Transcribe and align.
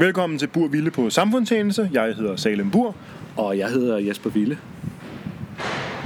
Velkommen 0.00 0.38
til 0.38 0.46
Bur 0.46 0.68
Ville 0.68 0.90
på 0.90 1.10
Samfundstjeneste. 1.10 1.90
Jeg 1.92 2.14
hedder 2.14 2.36
Salem 2.36 2.70
Bur. 2.70 2.94
Og 3.36 3.58
jeg 3.58 3.68
hedder 3.68 3.98
Jesper 3.98 4.30
Ville. 4.30 4.58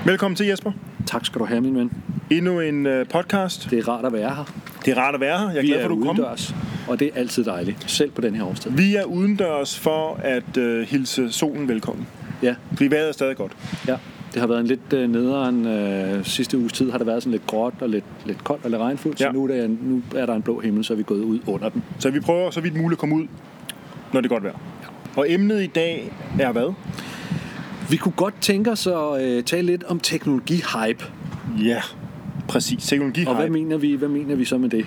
Velkommen 0.06 0.36
til 0.36 0.46
Jesper. 0.46 0.72
Tak 1.06 1.24
skal 1.26 1.40
du 1.40 1.44
have, 1.44 1.60
min 1.60 1.74
ven. 1.76 1.92
Endnu 2.30 2.60
en 2.60 2.86
uh, 2.86 2.92
podcast. 3.10 3.68
Det 3.70 3.78
er 3.78 3.88
rart 3.88 4.04
at 4.04 4.12
være 4.12 4.34
her. 4.34 4.44
Det 4.84 4.92
er 4.92 5.00
rart 5.00 5.14
at 5.14 5.20
være 5.20 5.38
her. 5.38 5.46
Jeg 5.50 5.56
er 5.56 5.60
Vi 5.62 5.66
glad 5.66 5.78
for, 5.78 5.84
at 5.84 5.90
du 5.90 6.04
kom. 6.04 6.20
og 6.88 7.00
det 7.00 7.10
er 7.14 7.18
altid 7.20 7.44
dejligt, 7.44 7.90
selv 7.90 8.10
på 8.10 8.20
den 8.20 8.34
her 8.34 8.44
årstid. 8.44 8.70
Vi 8.70 8.94
er 8.96 9.04
udendørs 9.04 9.78
for 9.78 10.20
at 10.22 10.56
uh, 10.58 10.80
hilse 10.80 11.32
solen 11.32 11.68
velkommen. 11.68 12.06
Ja, 12.42 12.54
Fordi 12.72 12.90
vejret 12.90 13.08
er 13.08 13.12
stadig 13.12 13.36
godt. 13.36 13.52
ja. 13.88 13.96
Det 14.32 14.40
har 14.40 14.46
været 14.46 14.60
en 14.60 14.66
lidt 14.66 14.92
øh, 14.92 15.10
nederen 15.10 15.66
øh, 15.66 16.24
sidste 16.24 16.58
uges 16.58 16.72
tid, 16.72 16.90
har 16.90 16.98
det 16.98 17.06
været 17.06 17.22
sådan 17.22 17.30
lidt 17.32 17.46
gråt 17.46 17.74
og 17.80 17.88
lidt, 17.88 18.04
lidt 18.26 18.44
koldt 18.44 18.64
og 18.64 18.70
lidt 18.70 18.80
regnfuldt, 18.82 19.20
Ja. 19.20 19.26
så 19.26 19.32
nu 19.32 19.44
er, 19.44 19.48
der, 19.48 19.68
nu 19.82 20.02
er 20.16 20.26
der 20.26 20.34
en 20.34 20.42
blå 20.42 20.60
himmel, 20.60 20.84
så 20.84 20.92
er 20.92 20.96
vi 20.96 21.02
gået 21.02 21.20
ud 21.20 21.38
under 21.46 21.68
den. 21.68 21.82
Så 21.98 22.10
vi 22.10 22.20
prøver 22.20 22.50
så 22.50 22.60
vidt 22.60 22.74
muligt 22.76 22.92
at 22.92 22.98
komme 22.98 23.14
ud, 23.14 23.26
når 24.14 24.20
det 24.20 24.28
er 24.30 24.34
godt 24.34 24.44
vejr. 24.44 24.54
Og 25.16 25.30
emnet 25.32 25.62
i 25.62 25.66
dag 25.66 26.12
er 26.40 26.52
hvad? 26.52 26.72
Vi 27.90 27.96
kunne 27.96 28.12
godt 28.16 28.34
tænke 28.40 28.70
os 28.70 28.86
at 28.86 29.22
øh, 29.22 29.42
tale 29.44 29.66
lidt 29.66 29.84
om 29.84 30.00
teknologi-hype. 30.00 31.04
Ja, 31.64 31.80
præcis. 32.48 32.86
Teknologi 32.86 33.24
Og 33.26 33.34
hvad 33.36 33.48
mener, 33.48 33.76
vi, 33.76 33.94
hvad 33.94 34.08
mener 34.08 34.34
vi 34.34 34.44
så 34.44 34.58
med 34.58 34.68
det? 34.68 34.86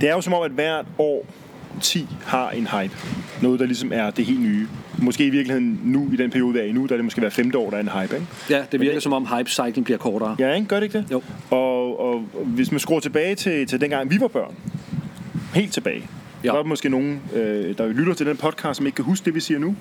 Det 0.00 0.08
er 0.08 0.12
jo 0.14 0.20
som 0.20 0.32
om, 0.32 0.42
at 0.42 0.50
hvert 0.50 0.86
år 0.98 1.26
10 1.80 2.08
har 2.26 2.50
en 2.50 2.66
hype. 2.66 2.94
Noget, 3.42 3.60
der 3.60 3.66
ligesom 3.66 3.90
er 3.94 4.10
det 4.10 4.24
helt 4.24 4.40
nye. 4.40 4.66
Måske 4.98 5.26
i 5.26 5.30
virkeligheden 5.30 5.80
nu, 5.84 6.10
i 6.12 6.16
den 6.16 6.30
periode, 6.30 6.52
vi 6.52 6.58
er 6.58 6.62
i 6.64 6.72
nu, 6.72 6.86
der 6.86 6.92
er 6.92 6.96
det 6.96 7.04
måske 7.04 7.20
hver 7.20 7.30
femte 7.30 7.58
år, 7.58 7.70
der 7.70 7.76
er 7.76 7.80
en 7.80 7.88
hype, 8.02 8.14
ikke? 8.14 8.26
Ja, 8.50 8.62
det 8.72 8.80
virker 8.80 8.94
det- 8.94 9.02
som 9.02 9.12
om 9.12 9.26
hype-cyclen 9.26 9.84
bliver 9.84 9.98
kortere. 9.98 10.36
Ja, 10.38 10.54
ikke? 10.54 10.66
Gør 10.66 10.76
det 10.76 10.82
ikke 10.84 10.98
det? 10.98 11.06
Jo. 11.12 11.22
Og, 11.50 12.00
og 12.00 12.24
hvis 12.44 12.70
man 12.70 12.80
skruer 12.80 13.00
tilbage 13.00 13.34
til, 13.34 13.66
til 13.66 13.80
dengang, 13.80 14.10
vi 14.10 14.20
var 14.20 14.28
børn, 14.28 14.54
helt 15.54 15.72
tilbage, 15.72 16.06
Ja. 16.44 16.52
der 16.52 16.58
er 16.58 16.64
måske 16.64 16.88
nogen, 16.88 17.22
øh, 17.34 17.78
der 17.78 17.88
lytter 17.88 18.14
til 18.14 18.26
den 18.26 18.36
podcast, 18.36 18.76
som 18.76 18.86
ikke 18.86 18.96
kan 18.96 19.04
huske 19.04 19.24
det, 19.24 19.34
vi 19.34 19.40
siger 19.40 19.58
nu. 19.58 19.76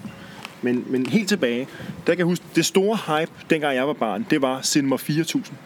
Men, 0.62 0.86
men 0.88 1.06
helt 1.06 1.30
tilbage, 1.30 1.68
der 2.08 2.14
kan 2.14 2.18
jeg 2.18 2.26
huske, 2.26 2.46
det 2.56 2.66
store 2.66 2.98
hype, 3.08 3.32
dengang 3.50 3.76
jeg 3.76 3.88
var 3.88 3.94
barn, 3.94 4.26
det 4.30 4.42
var 4.42 4.62
Cinema 4.62 4.96
4000. 4.96 5.58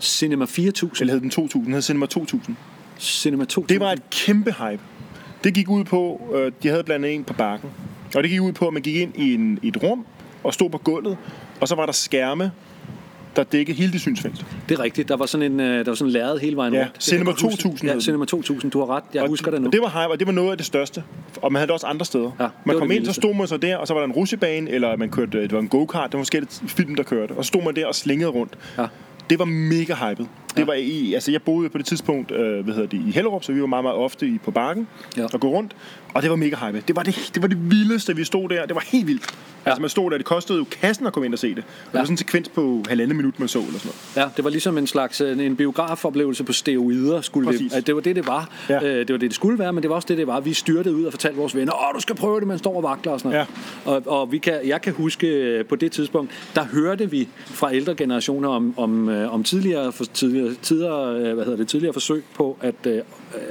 Cinema 0.00 0.44
4000, 0.44 1.00
Eller 1.00 1.14
hed 1.14 1.20
den 1.20 1.30
2000, 1.30 1.64
den 1.64 1.72
hed 1.74 1.82
Cinema 1.82 2.06
2000. 2.06 2.56
Cinema 2.98 3.44
2000. 3.44 3.68
Det 3.68 3.80
var 3.80 3.92
et 3.92 4.10
kæmpe 4.10 4.52
hype. 4.52 4.82
Det 5.44 5.54
gik 5.54 5.68
ud 5.68 5.84
på, 5.84 6.20
øh, 6.34 6.52
de 6.62 6.68
havde 6.68 6.84
blandt 6.84 7.04
andet 7.04 7.16
en 7.16 7.24
på 7.24 7.32
bakken. 7.32 7.70
Og 8.16 8.22
det 8.22 8.30
gik 8.30 8.40
ud 8.40 8.52
på, 8.52 8.66
at 8.66 8.72
man 8.72 8.82
gik 8.82 8.96
ind 8.96 9.16
i, 9.16 9.34
en, 9.34 9.58
i 9.62 9.68
et 9.68 9.82
rum 9.82 10.06
og 10.44 10.54
stod 10.54 10.70
på 10.70 10.78
gulvet, 10.78 11.16
og 11.60 11.68
så 11.68 11.74
var 11.74 11.86
der 11.86 11.92
skærme, 11.92 12.50
der 13.38 13.44
dækkede 13.44 13.76
hele 13.78 13.92
det 13.92 14.00
synsfelt. 14.00 14.46
Det 14.68 14.78
er 14.78 14.82
rigtigt. 14.82 15.08
Der 15.08 15.16
var 15.16 15.26
sådan 15.26 15.52
en, 15.52 15.60
øh, 15.60 15.84
der 15.84 15.90
var 15.90 15.94
sådan 15.94 16.08
en 16.08 16.12
lærred 16.12 16.38
hele 16.38 16.56
vejen 16.56 16.74
Ja, 16.74 16.80
rundt. 16.80 17.04
Cinema 17.04 17.18
jeg 17.18 17.26
godt 17.26 17.42
huske. 17.42 17.62
2000 17.62 17.88
hed 17.90 17.96
Ja. 17.98 18.00
Cinema 18.04 18.24
2000. 18.24 18.70
Du 18.72 18.78
har 18.78 18.96
ret. 18.96 19.04
Jeg 19.14 19.22
og 19.22 19.28
husker 19.28 19.50
det 19.50 19.62
nu. 19.62 19.70
Det 19.70 19.80
var 19.80 19.88
hype, 19.88 20.12
og 20.12 20.18
det 20.18 20.26
var 20.26 20.32
noget 20.32 20.50
af 20.50 20.56
det 20.56 20.66
største. 20.66 21.02
Og 21.42 21.52
man 21.52 21.60
havde 21.60 21.66
det 21.66 21.72
også 21.74 21.86
andre 21.86 22.06
steder. 22.06 22.30
Ja, 22.40 22.46
man 22.64 22.78
kom 22.78 22.90
ind, 22.90 23.06
så 23.06 23.12
stod 23.12 23.34
man 23.34 23.46
så 23.46 23.56
der, 23.56 23.76
og 23.76 23.86
så 23.86 23.94
var 23.94 24.00
der 24.00 24.06
en 24.06 24.12
rutsjebane, 24.12 24.70
eller 24.70 24.96
man 24.96 25.10
kørte, 25.10 25.42
det 25.42 25.52
var 25.52 25.58
en 25.60 25.68
go-kart, 25.68 26.12
det 26.12 26.18
var 26.18 26.20
forskellige 26.20 26.50
film, 26.68 26.94
der 26.94 27.02
kørte. 27.02 27.32
Og 27.32 27.44
så 27.44 27.48
stod 27.48 27.62
man 27.64 27.76
der 27.76 27.86
og 27.86 27.94
slingede 27.94 28.30
rundt. 28.30 28.58
Ja. 28.78 28.86
Det 29.30 29.38
var 29.38 29.44
mega 29.44 29.94
hypet. 29.94 30.28
Det 30.58 30.62
Ja. 30.62 30.66
var 30.66 30.74
i, 30.74 31.14
altså 31.14 31.30
jeg 31.30 31.42
boede 31.42 31.68
på 31.68 31.78
det 31.78 31.86
tidspunkt, 31.86 32.30
øh, 32.30 32.64
hvad 32.64 32.74
hedder 32.74 32.88
det, 32.88 33.00
i 33.06 33.10
Hellerup, 33.10 33.44
så 33.44 33.52
vi 33.52 33.60
var 33.60 33.66
meget, 33.66 33.84
meget 33.84 33.96
ofte 33.98 34.26
i, 34.26 34.38
på 34.44 34.50
bakken 34.50 34.88
Ja. 35.16 35.24
og 35.32 35.40
gå 35.40 35.48
rundt. 35.48 35.76
Og 36.14 36.22
det 36.22 36.30
var 36.30 36.36
mega 36.36 36.56
hypet. 36.66 36.88
Det 36.88 36.96
var 36.96 37.02
det, 37.02 37.30
det 37.34 37.42
var 37.42 37.48
det 37.48 37.70
vildeste, 37.70 38.16
vi 38.16 38.24
stod 38.24 38.48
der. 38.48 38.66
Det 38.66 38.74
var 38.74 38.84
helt 38.86 39.06
vildt. 39.06 39.22
Ja. 39.66 39.70
Altså 39.70 39.80
man 39.80 39.90
stod 39.90 40.10
der, 40.10 40.16
det 40.16 40.26
kostede 40.26 40.58
jo 40.58 40.64
kassen 40.82 41.06
at 41.06 41.12
komme 41.12 41.26
ind 41.26 41.32
og 41.34 41.38
se 41.38 41.48
det. 41.54 41.58
Og 41.58 41.64
det 41.64 41.94
Ja. 41.94 41.98
var 41.98 42.04
sådan 42.04 42.12
en 42.12 42.16
sekvens 42.16 42.48
på 42.48 42.82
halvandet 42.88 43.16
minut, 43.16 43.38
man 43.40 43.48
så 43.48 43.58
eller 43.58 43.78
sådan 43.78 43.92
noget. 44.16 44.26
Ja, 44.26 44.32
det 44.36 44.44
var 44.44 44.50
ligesom 44.50 44.78
en 44.78 44.86
slags 44.86 45.20
øh, 45.20 45.38
en 45.46 45.56
biografoplevelse 45.56 46.44
på 46.44 46.52
steroider. 46.52 47.20
Skulle 47.20 47.46
Præcis. 47.50 47.72
det, 47.72 47.86
det 47.86 47.94
var 47.94 48.00
det, 48.00 48.16
det 48.16 48.26
var. 48.26 48.50
Ja. 48.68 48.76
Øh, 48.84 48.98
det 48.98 49.10
var 49.12 49.18
det, 49.18 49.20
det 49.20 49.34
skulle 49.34 49.58
være, 49.58 49.72
men 49.72 49.82
det 49.82 49.88
var 49.90 49.96
også 49.96 50.06
det, 50.08 50.18
det 50.18 50.26
var. 50.26 50.40
Vi 50.40 50.52
styrtede 50.52 50.94
ud 50.96 51.04
og 51.04 51.12
fortalte 51.12 51.36
vores 51.38 51.54
venner, 51.56 51.72
åh, 51.88 51.94
du 51.94 52.00
skal 52.00 52.16
prøve 52.16 52.40
det, 52.40 52.48
man 52.48 52.58
står 52.58 52.76
og 52.76 52.82
vakler 52.82 53.12
og 53.12 53.20
sådan 53.20 53.46
noget. 53.84 54.02
Og, 54.06 54.18
og 54.20 54.32
vi 54.32 54.38
kan, 54.38 54.54
jeg 54.64 54.80
kan 54.82 54.92
huske 54.92 55.26
øh, 55.26 55.64
på 55.64 55.76
det 55.76 55.92
tidspunkt, 55.92 56.30
der 56.54 56.64
hørte 56.64 57.10
vi 57.10 57.28
fra 57.46 57.74
ældre 57.74 57.94
generationer 57.94 58.48
om, 58.48 58.74
om, 58.76 59.08
om 59.08 59.44
tidligere, 59.44 59.92
for, 59.92 60.04
tidligere, 60.04 60.47
tidligere, 60.62 61.16
øh, 61.16 61.34
hvad 61.34 61.44
hedder 61.44 61.56
det, 61.58 61.68
tidligere 61.68 61.92
forsøg 61.92 62.24
på 62.34 62.56
at 62.60 62.74
øh, 62.86 62.94
øh, 62.94 63.02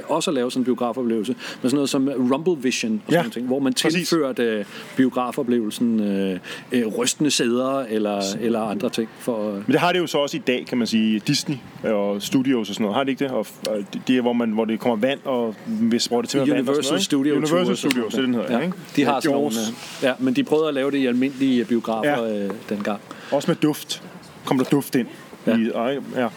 også 0.08 0.30
at 0.30 0.34
lave 0.34 0.50
sådan 0.50 0.60
en 0.60 0.64
biografoplevelse 0.64 1.34
med 1.62 1.70
sådan 1.70 1.74
noget 1.74 1.90
som 1.90 2.08
Rumble 2.32 2.62
Vision 2.62 3.02
og 3.06 3.12
sådan 3.12 3.24
Ja, 3.24 3.30
ting, 3.30 3.46
hvor 3.46 3.58
man 3.58 3.72
tilførte 3.72 4.42
øh, 4.42 4.64
biografoplevelsen 4.96 6.00
øh, 6.00 6.38
øh, 6.72 6.86
rystende 6.86 7.30
sæder 7.30 7.78
eller, 7.78 8.22
eller 8.40 8.60
andre 8.60 8.90
ting. 8.90 9.08
For, 9.18 9.48
øh, 9.48 9.54
Men 9.54 9.64
det 9.72 9.80
har 9.80 9.92
det 9.92 9.98
jo 9.98 10.06
så 10.06 10.18
også 10.18 10.36
i 10.36 10.40
dag, 10.46 10.66
kan 10.68 10.78
man 10.78 10.86
sige. 10.86 11.18
Disney 11.26 11.56
og 11.84 12.22
studios 12.22 12.68
og 12.68 12.74
sådan 12.74 12.82
noget. 12.82 12.96
Har 12.96 13.04
det 13.04 13.10
ikke 13.10 13.24
det? 13.24 13.32
Og, 13.32 13.46
og 13.68 13.76
det 14.08 14.16
er, 14.16 14.20
hvor, 14.20 14.32
man, 14.32 14.50
hvor 14.50 14.64
det 14.64 14.80
kommer 14.80 14.96
vand, 15.08 15.20
og 15.24 15.54
hvis 15.66 16.08
det 16.08 16.28
til 16.28 16.40
vand 16.40 16.50
og 16.50 16.56
Universal 16.56 16.84
sådan 16.84 16.92
noget? 16.92 17.04
Studio 17.04 17.34
Universal 17.34 17.66
Tours 17.66 17.78
Studios, 17.78 18.04
det 18.04 18.12
sådan 18.12 18.24
den 18.24 18.34
hedder, 18.34 18.58
ja. 18.58 18.64
ikke? 18.64 18.76
De 18.96 19.04
har 19.04 19.20
sådan 19.20 19.36
nogle, 19.36 19.46
øh, 19.46 20.02
ja, 20.02 20.12
men 20.18 20.34
de 20.34 20.44
prøvede 20.44 20.68
at 20.68 20.74
lave 20.74 20.90
det 20.90 20.98
i 20.98 21.06
almindelige 21.06 21.64
biografer 21.64 22.24
Ja. 22.24 22.44
øh, 22.44 22.50
dengang. 22.68 23.00
Også 23.32 23.50
med 23.50 23.56
duft. 23.56 24.02
Kom 24.44 24.58
der 24.58 24.64
duft 24.64 24.94
ind. 24.94 25.06
Ja. 25.48 25.56
I, 25.58 25.70
og, 25.74 25.94
ja. 26.16 26.28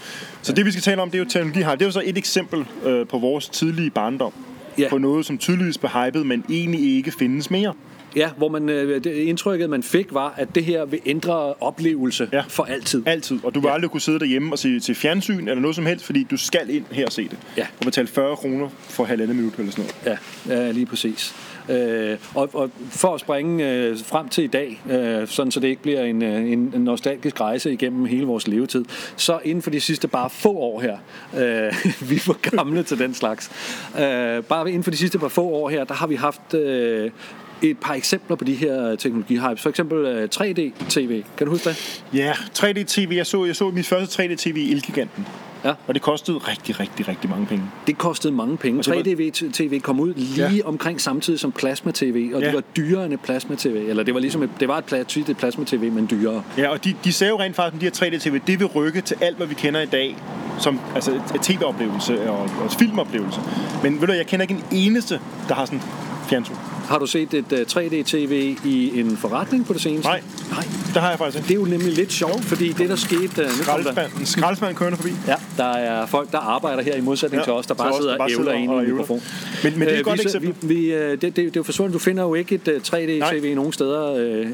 Så 0.42 0.54
det 0.54 0.66
vi 0.66 0.72
skal 0.72 0.82
tale 0.84 1.02
om, 1.02 1.10
det 1.12 1.18
er 1.18 1.24
jo 1.24 1.30
teknologi. 1.30 1.60
Det 1.60 1.82
er 1.82 1.86
jo 1.86 1.92
så 1.92 2.02
et 2.06 2.18
eksempel 2.18 2.66
øh, 2.86 3.08
på 3.08 3.18
vores 3.20 3.50
tidlige 3.50 3.90
barndom. 3.90 4.34
Ja. 4.78 4.90
På 4.90 4.98
noget, 4.98 5.26
som 5.26 5.38
tydeligvis 5.38 5.78
blev 5.78 5.90
hypet, 5.90 6.26
men 6.26 6.44
egentlig 6.50 6.96
ikke 6.98 7.12
findes 7.12 7.52
mere. 7.52 7.74
Ja, 8.16 8.30
hvor 8.38 8.50
man, 8.50 8.70
øh, 8.70 9.04
det, 9.04 9.14
indtrykket, 9.14 9.70
man 9.70 9.84
fik, 9.84 10.14
var, 10.14 10.34
at 10.38 10.56
det 10.56 10.66
her 10.66 10.86
vil 10.86 11.00
ændre 11.06 11.54
oplevelse 11.54 12.30
Ja. 12.34 12.42
for 12.48 12.64
altid. 12.64 13.04
Altid. 13.06 13.40
Og 13.44 13.56
du 13.56 13.60
vil 13.60 13.68
Ja. 13.68 13.74
aldrig 13.74 13.92
kunne 13.92 14.02
sidde 14.02 14.20
derhjemme 14.20 14.52
og 14.54 14.60
se 14.60 14.80
til 14.80 14.96
fjernsyn 14.96 15.48
eller 15.48 15.62
noget 15.62 15.76
som 15.76 15.86
helst, 15.86 16.06
fordi 16.06 16.24
du 16.32 16.38
skal 16.38 16.70
ind 16.70 16.86
her 16.92 17.06
og 17.06 17.12
se 17.12 17.24
det. 17.24 17.38
Ja. 17.58 17.66
Og 17.80 17.86
betale 17.86 18.08
40 18.08 18.36
kroner 18.36 18.70
for 18.80 19.04
halvandet 19.04 19.36
minut 19.36 19.54
eller 19.58 19.72
sådan 19.72 19.86
noget. 20.06 20.20
Ja, 20.50 20.56
ja 20.66 20.72
lige 20.72 20.86
præcis. 20.86 21.36
Øh, 21.70 22.18
og, 22.36 22.50
og 22.54 22.70
for 22.90 23.14
at 23.14 23.20
springe 23.20 23.72
øh, 23.72 23.98
frem 24.06 24.30
til 24.30 24.44
i 24.44 24.48
dag, 24.48 24.82
øh, 24.90 25.28
sådan 25.28 25.52
så 25.52 25.60
det 25.60 25.68
ikke 25.68 25.82
bliver 25.82 26.02
en, 26.02 26.22
øh, 26.22 26.52
en, 26.52 26.74
nostalgisk 26.76 27.42
rejse 27.42 27.74
igennem 27.74 28.06
hele 28.06 28.26
vores 28.26 28.48
levetid, 28.48 28.86
så 29.16 29.40
inden 29.44 29.62
for 29.62 29.70
de 29.70 29.80
sidste 29.80 30.08
bare 30.08 30.30
få 30.30 30.52
år 30.52 30.80
her, 30.82 30.98
øh, 31.34 31.74
vi 32.10 32.16
er 32.16 32.20
for 32.20 32.56
gamle 32.56 32.84
til 32.84 33.00
den 33.00 33.14
slags, 33.14 33.52
øh, 33.96 34.44
bare 34.44 34.70
inden 34.70 34.84
for 34.84 34.92
de 34.92 34.98
sidste 34.98 35.20
par 35.20 35.28
få 35.28 35.50
år 35.50 35.70
her, 35.70 35.84
der 35.84 35.94
har 35.94 36.08
vi 36.08 36.16
haft 36.16 36.54
øh, 36.54 37.12
et 37.62 37.78
par 37.80 37.94
eksempler 37.94 38.36
på 38.36 38.44
de 38.44 38.56
her 38.56 38.92
øh, 38.92 38.98
teknologihypes. 38.98 39.62
For 39.62 39.70
eksempel 39.70 40.06
øh, 40.06 40.30
3D-TV. 40.36 41.24
Kan 41.38 41.48
du 41.48 41.52
huske 41.52 41.70
det? 41.70 42.04
Ja, 42.14 42.34
3D-TV. 42.34 43.16
Jeg 43.16 43.26
så, 43.26 43.46
jeg 43.46 43.56
så 43.56 43.70
mit 43.70 43.88
første 43.88 44.24
3D-TV 44.24 44.58
i 44.58 44.72
Elgiganten. 44.72 45.26
Ja. 45.66 45.74
Og 45.88 45.94
det 45.94 46.02
kostede 46.02 46.38
rigtig, 46.38 46.80
rigtig, 46.80 47.08
rigtig 47.08 47.30
mange 47.30 47.46
penge. 47.46 47.64
Det 47.88 47.98
kostede 47.98 48.34
mange 48.34 48.58
penge. 48.58 48.84
det 48.84 49.18
var- 49.18 49.32
3D-TV 49.32 49.80
kom 49.82 50.00
ud 50.00 50.14
lige 50.14 50.56
Ja. 50.56 50.66
omkring 50.66 51.02
samtidig 51.02 51.40
som 51.40 51.52
plasma-TV, 51.52 52.32
og 52.36 52.42
Ja. 52.42 52.48
det 52.48 52.56
var 52.56 52.62
dyrere 52.78 53.06
end 53.06 53.18
plasma-TV. 53.18 53.90
Eller 53.90 54.04
det 54.04 54.14
var 54.14 54.20
ligesom 54.20 54.44
et, 54.44 54.50
det 54.60 54.68
var 54.68 54.78
et, 54.78 55.08
tydeligt 55.08 55.38
plasma-TV, 55.40 55.92
men 55.92 56.08
dyrere. 56.12 56.44
Ja, 56.58 56.70
og 56.70 56.84
de, 56.86 56.94
de 57.04 57.14
sagde 57.14 57.30
jo 57.32 57.40
rent 57.40 57.56
faktisk, 57.56 57.76
at 57.76 58.00
de 58.00 58.06
her 58.06 58.18
3D-TV, 58.18 58.40
det 58.48 58.60
vil 58.60 58.68
rykke 58.68 59.02
til 59.02 59.18
alt, 59.22 59.38
hvad 59.38 59.48
vi 59.48 59.54
kender 59.54 59.82
i 59.82 59.86
dag, 59.86 60.18
som 60.60 60.80
altså 60.96 61.20
tv-oplevelse 61.42 62.30
og, 62.32 62.40
og 62.64 62.72
filmoplevelse. 62.80 63.40
Men 63.84 64.02
ved 64.02 64.08
du, 64.08 64.14
jeg 64.14 64.28
kender 64.28 64.42
ikke 64.44 64.54
en 64.54 64.64
eneste, 64.72 65.20
der 65.48 65.56
har 65.56 65.66
sådan 65.66 65.82
fjernsyn. 66.30 66.54
Har 66.92 67.00
du 67.00 67.06
set 67.06 67.34
et 67.34 67.52
uh, 67.52 67.60
3D-TV 67.60 68.32
i 68.66 69.00
en 69.00 69.18
forretning 69.18 69.66
på 69.66 69.74
det 69.74 69.82
seneste? 69.82 70.08
Nej. 70.10 70.22
Nej. 70.52 70.64
Det 70.94 71.02
har 71.02 71.10
jeg 71.10 71.18
faktisk 71.18 71.38
ikke. 71.38 71.48
Det 71.48 71.54
er 71.54 71.60
jo 71.60 71.66
nemlig 71.66 71.94
lidt 71.94 72.12
sjovt, 72.14 72.46
fordi 72.46 72.72
det 72.72 72.90
der 72.90 72.96
skete... 72.96 73.22
Uh, 73.22 73.84
der, 73.96 74.08
Skraldespand, 74.26 74.76
kørende 74.76 74.98
forbi. 74.98 75.10
ja, 75.28 75.36
der 75.58 75.64
er 75.74 76.06
folk, 76.06 76.32
der 76.32 76.38
arbejder 76.38 76.84
her 76.84 76.96
i 76.96 77.02
modsætning 77.02 77.40
Ja, 77.40 77.44
til 77.44 77.54
os, 77.54 77.66
der 77.68 77.74
bare 77.74 77.94
sidder 78.02 78.18
og 78.18 78.32
ævler 78.32 78.52
ind 78.52 78.72
i 78.74 78.76
en 78.76 78.90
mikrofon. 78.90 79.22
Men- 79.64 79.80
men 79.80 79.88
det 79.88 79.90
er 79.90 79.94
et 79.94 80.00
Øh, 80.00 80.06
godt 80.06 80.20
vi, 80.20 80.24
eksempel. 80.24 80.54
Vi, 80.62 80.76
vi, 80.76 80.94
øh, 80.94 81.12
det, 81.12 81.22
det, 81.22 81.36
det 81.36 81.46
er 81.48 81.52
jo 81.56 81.64
forsvundet. 81.64 81.94
Du 81.94 82.00
finder 82.00 82.24
jo 82.24 82.34
ikke 82.34 82.56
et 82.56 82.68
uh, 82.68 82.74
3D-TV 82.98 83.56
nogen 83.56 83.74
steder. 83.74 84.14
Øh, 84.16 84.48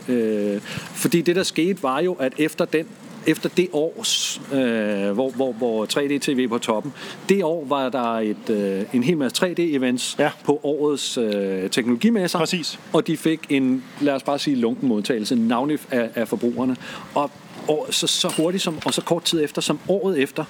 øh, 0.56 0.62
fordi 0.94 1.22
det, 1.22 1.36
der 1.36 1.44
skete, 1.44 1.84
var 1.84 2.00
jo, 2.00 2.14
at 2.14 2.34
efter 2.38 2.66
den 2.66 2.86
efter 3.28 3.50
det 3.50 3.68
års, 3.74 4.42
øh, 4.54 5.12
hvor, 5.12 5.30
hvor, 5.30 5.52
hvor 5.52 5.86
3D-TV 5.86 6.48
på 6.50 6.58
toppen, 6.58 6.94
det 7.30 7.44
år 7.44 7.66
var 7.66 7.90
der 7.90 8.20
et, 8.20 8.50
øh, 8.50 8.82
en 8.94 9.04
hel 9.04 9.18
masse 9.18 9.46
3D-events 9.46 10.16
Ja. 10.20 10.30
på 10.44 10.60
årets 10.64 11.18
øh, 11.18 11.70
teknologimesser. 11.70 12.40
Præcis. 12.40 12.80
Og 12.94 13.08
de 13.08 13.18
fik 13.18 13.40
en, 13.50 13.84
lad 14.02 14.14
os 14.14 14.24
bare 14.24 14.40
sige, 14.40 14.56
lunken 14.56 14.88
modtagelse, 14.88 15.36
navnlig 15.36 15.80
af, 15.92 16.10
af 16.16 16.28
forbrugerne. 16.28 16.76
Og, 17.16 17.32
og 17.68 17.88
så, 17.90 18.08
så 18.08 18.34
hurtigt 18.38 18.64
som, 18.64 18.78
og 18.86 18.94
så 18.94 19.02
kort 19.02 19.24
tid 19.24 19.44
efter, 19.44 19.62
som 19.62 19.80
året 19.88 20.20
efter, 20.20 20.44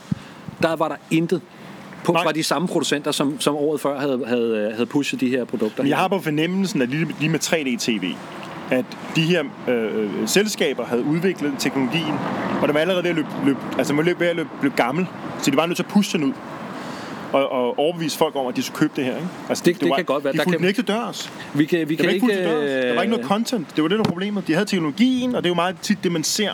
der 0.61 0.75
var 0.75 0.87
der 0.87 0.95
intet 1.11 1.41
på, 2.03 2.11
Nej. 2.11 2.23
fra 2.23 2.31
de 2.31 2.43
samme 2.43 2.67
producenter, 2.67 3.11
som, 3.11 3.39
som 3.39 3.55
året 3.55 3.81
før 3.81 3.99
havde, 3.99 4.23
havde, 4.27 4.71
havde 4.73 4.85
pushet 4.85 5.19
de 5.19 5.29
her 5.29 5.45
produkter. 5.45 5.83
Men 5.83 5.89
jeg 5.89 5.97
har 5.97 6.07
på 6.07 6.19
fornemmelsen, 6.19 6.81
at 6.81 6.89
lige, 6.89 7.07
lige 7.19 7.29
med 7.29 7.39
3D-TV, 7.43 8.15
at 8.71 8.85
de 9.15 9.21
her 9.21 9.43
øh, 9.67 10.09
selskaber 10.25 10.85
havde 10.85 11.03
udviklet 11.03 11.53
teknologien, 11.59 12.13
og 12.61 12.67
den 12.67 12.73
var 12.73 12.79
allerede 12.81 13.03
ved 13.03 13.09
at 13.09 13.15
løbe, 13.15 13.27
løbe, 13.45 13.59
altså 13.77 13.93
var 13.93 14.03
løbe, 14.03 14.19
ved 14.19 14.27
at 14.27 14.35
løbe, 14.35 14.49
løbe 14.61 14.75
gammel, 14.75 15.07
så 15.41 15.51
de 15.51 15.57
var 15.57 15.65
nødt 15.65 15.75
til 15.75 15.83
at 15.83 15.89
pushe 15.89 16.17
den 16.17 16.25
ud. 16.27 16.33
Og, 17.33 17.51
og 17.51 17.79
overbevise 17.79 18.17
folk 18.17 18.35
om, 18.35 18.47
at 18.47 18.55
de 18.55 18.63
skulle 18.63 18.77
købe 18.79 18.93
det 18.95 19.05
her. 19.05 19.15
Ikke? 19.15 19.27
Altså, 19.49 19.63
Det- 19.65 19.79
det 19.81 19.89
var, 19.89 19.95
kan 19.95 20.05
godt 20.05 20.23
være. 20.23 20.33
De 20.33 20.37
Der 20.37 20.43
fulgte 20.43 20.59
kan- 20.59 20.67
ikke 20.67 20.77
til 20.81 20.87
dørs. 20.87 21.31
vi 21.53 21.65
kan, 21.65 21.89
vi 21.89 21.95
Det 21.95 22.05
kan 22.05 22.13
ikke 22.15 22.27
til 22.27 22.37
dørs. 22.37 22.83
Der 22.83 22.93
var 22.95 23.01
ikke 23.01 23.11
noget 23.11 23.23
øh, 23.23 23.29
content. 23.29 23.67
Det 23.75 23.81
var 23.83 23.87
det, 23.87 23.97
der 23.97 24.03
var 24.03 24.09
problemet. 24.09 24.47
De 24.47 24.53
havde 24.53 24.65
teknologien, 24.65 25.35
og 25.35 25.43
det 25.43 25.49
er 25.49 25.51
jo 25.51 25.55
meget 25.55 25.75
tit 25.81 26.03
det, 26.03 26.11
man 26.11 26.23
ser 26.23 26.51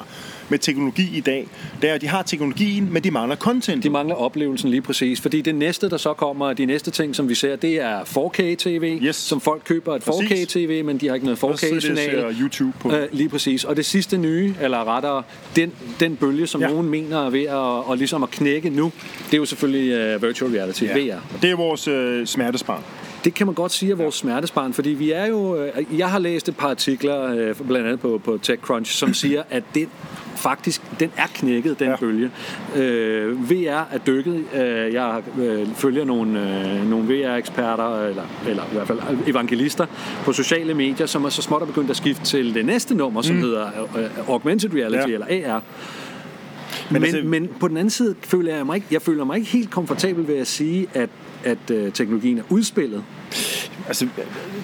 med 0.54 0.60
teknologi 0.60 1.18
i 1.18 1.20
dag, 1.20 1.48
det 1.82 1.90
er, 1.90 1.94
at 1.94 2.02
de 2.02 2.08
har 2.08 2.22
teknologien, 2.22 2.94
men 2.94 3.04
de 3.04 3.12
mangler 3.12 3.36
content. 3.36 3.84
De 3.84 3.90
mangler 3.90 4.16
oplevelsen 4.16 4.70
lige 4.70 4.82
præcis, 4.82 5.22
fordi 5.22 5.42
det 5.42 5.56
næste, 5.56 5.90
der 5.90 5.98
så 5.98 6.14
kommer, 6.14 6.54
de 6.54 6.66
næste 6.66 6.92
ting, 6.92 7.16
som 7.16 7.30
vi 7.30 7.36
ser, 7.36 7.56
det 7.56 7.82
er 7.82 8.00
4K-TV, 8.04 9.00
Yes. 9.04 9.16
som 9.16 9.42
folk 9.42 9.62
køber 9.66 9.96
et 9.96 10.04
Præcis. 10.04 10.56
4K-TV, 10.56 10.84
men 10.86 10.98
de 10.98 11.08
har 11.08 11.14
ikke 11.16 11.26
noget 11.26 11.44
Og 11.44 11.60
så 11.60 11.66
sidder 11.68 11.80
de 11.80 11.88
og 11.88 11.98
4K-signal. 11.98 12.34
ser 12.36 12.42
YouTube 12.42 12.74
på. 12.80 12.92
Øh, 12.92 13.08
lige 13.12 13.30
præcis. 13.30 13.64
Og 13.64 13.76
det 13.76 13.86
sidste 13.86 14.18
nye, 14.18 14.54
eller 14.62 14.96
rettere, 14.96 15.24
den, 15.56 15.72
den 16.00 16.16
bølge, 16.16 16.48
som 16.48 16.62
Ja. 16.62 16.68
nogen 16.68 16.90
mener 16.90 17.26
er 17.26 17.30
ved 17.30 17.44
at, 17.44 17.56
og 17.56 17.98
ligesom 17.98 18.24
at 18.24 18.32
knække 18.32 18.70
nu, 18.70 18.92
det 19.26 19.34
er 19.34 19.38
jo 19.38 19.46
selvfølgelig 19.46 20.16
uh, 20.16 20.24
virtual 20.24 20.52
reality, 20.52 20.84
ja. 20.84 20.94
VR. 21.16 21.40
Det 21.42 21.52
er 21.52 21.56
vores 21.56 21.88
øh, 21.88 22.26
smertesbarn. 22.28 22.84
Det 23.24 23.34
kan 23.34 23.48
man 23.48 23.56
godt 23.56 23.72
sige 23.72 23.92
er 23.92 23.96
vores 23.96 24.16
smertesbarn, 24.16 24.74
fordi 24.74 24.90
vi 24.90 25.12
er 25.12 25.26
jo... 25.26 25.56
øh, 25.64 26.00
Jeg 26.00 26.10
har 26.12 26.20
læst 26.20 26.50
et 26.50 26.58
par 26.58 26.70
artikler, 26.70 27.24
øh, 27.36 27.56
blandt 27.68 27.88
andet 27.88 28.00
på, 28.00 28.22
på 28.26 28.40
TechCrunch, 28.42 28.92
som 28.98 29.14
siger, 29.24 29.44
at 29.50 29.64
det 29.76 29.88
faktisk, 30.36 30.82
den 31.00 31.12
er 31.18 31.28
knækket, 31.34 31.80
den 31.80 31.88
Ja. 31.90 31.96
bølge. 31.96 32.32
Øh, 32.76 33.52
VR 33.52 33.70
er 33.92 33.98
dykket. 34.08 34.44
Øh, 34.56 34.94
jeg 34.94 35.22
øh, 35.42 35.68
følger 35.76 36.06
nogle, 36.06 36.40
øh, 36.42 36.90
nogle 36.90 37.06
VR-eksperter, 37.08 38.02
eller, 38.02 38.24
eller 38.48 38.64
i 38.64 38.74
hvert 38.74 38.88
fald 38.88 39.00
evangelister, 39.28 39.86
på 40.26 40.34
sociale 40.34 40.74
medier, 40.74 41.06
som 41.08 41.26
er 41.26 41.30
så 41.30 41.42
småt 41.42 41.62
er 41.62 41.66
begyndt 41.66 41.90
at 41.90 41.98
skifte 41.98 42.26
til 42.26 42.54
det 42.54 42.66
næste 42.66 42.96
nummer, 42.96 43.22
som 43.22 43.36
hedder 43.36 43.68
øh, 43.98 44.28
Augmented 44.30 44.74
Reality, 44.74 45.08
Ja. 45.10 45.14
eller 45.14 45.26
AR. 45.54 45.62
Men 46.90 47.02
Men, 47.02 47.04
altså- 47.04 47.22
men 47.30 47.50
på 47.60 47.68
den 47.68 47.78
anden 47.78 47.90
side 47.90 48.16
føler 48.22 48.56
jeg 48.56 48.66
mig 48.66 48.76
ikke, 48.76 48.88
jeg 48.92 49.02
føler 49.02 49.24
mig 49.24 49.38
ikke 49.38 49.50
helt 49.50 49.72
komfortabel 49.72 50.28
ved 50.28 50.38
at 50.38 50.48
sige, 50.48 50.88
at, 50.94 51.10
at 51.44 51.72
øh, 51.72 51.92
teknologien 51.92 52.38
er 52.38 52.44
udspillet. 52.50 53.04
Altså, 53.88 54.08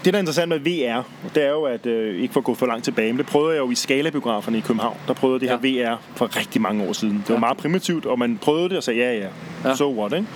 det, 0.06 0.14
der 0.14 0.18
er 0.18 0.20
interessant 0.20 0.50
med 0.50 0.60
VR, 0.60 1.02
det 1.36 1.44
er 1.46 1.50
jo, 1.50 1.64
at 1.64 1.86
øh, 1.86 2.22
ikke 2.22 2.34
for 2.34 2.40
at 2.40 2.44
gå 2.44 2.54
for 2.54 2.66
langt 2.66 2.84
tilbage, 2.84 3.12
men 3.14 3.18
det 3.18 3.26
prøvede 3.26 3.54
jeg 3.56 3.60
jo 3.60 3.72
i 3.72 3.76
Skala-biograferne 3.76 4.58
i 4.58 4.62
København. 4.62 4.98
Der 5.08 5.14
prøvede 5.14 5.40
det 5.40 5.50
her 5.50 5.58
VR 5.96 6.02
for 6.16 6.38
rigtig 6.38 6.62
mange 6.62 6.84
år 6.88 6.94
siden. 6.94 7.18
Det 7.18 7.30
var 7.30 7.36
Ja. 7.36 7.40
meget 7.40 7.58
primitivt, 7.58 8.06
og 8.06 8.20
man 8.20 8.38
prøvede 8.42 8.70
det 8.70 8.78
og 8.78 8.84
sagde, 8.84 9.00
ja, 9.00 9.14
ja, 9.18 9.28
Ja. 9.70 9.76
so 9.76 10.00
what, 10.00 10.14
ikke? 10.14 10.28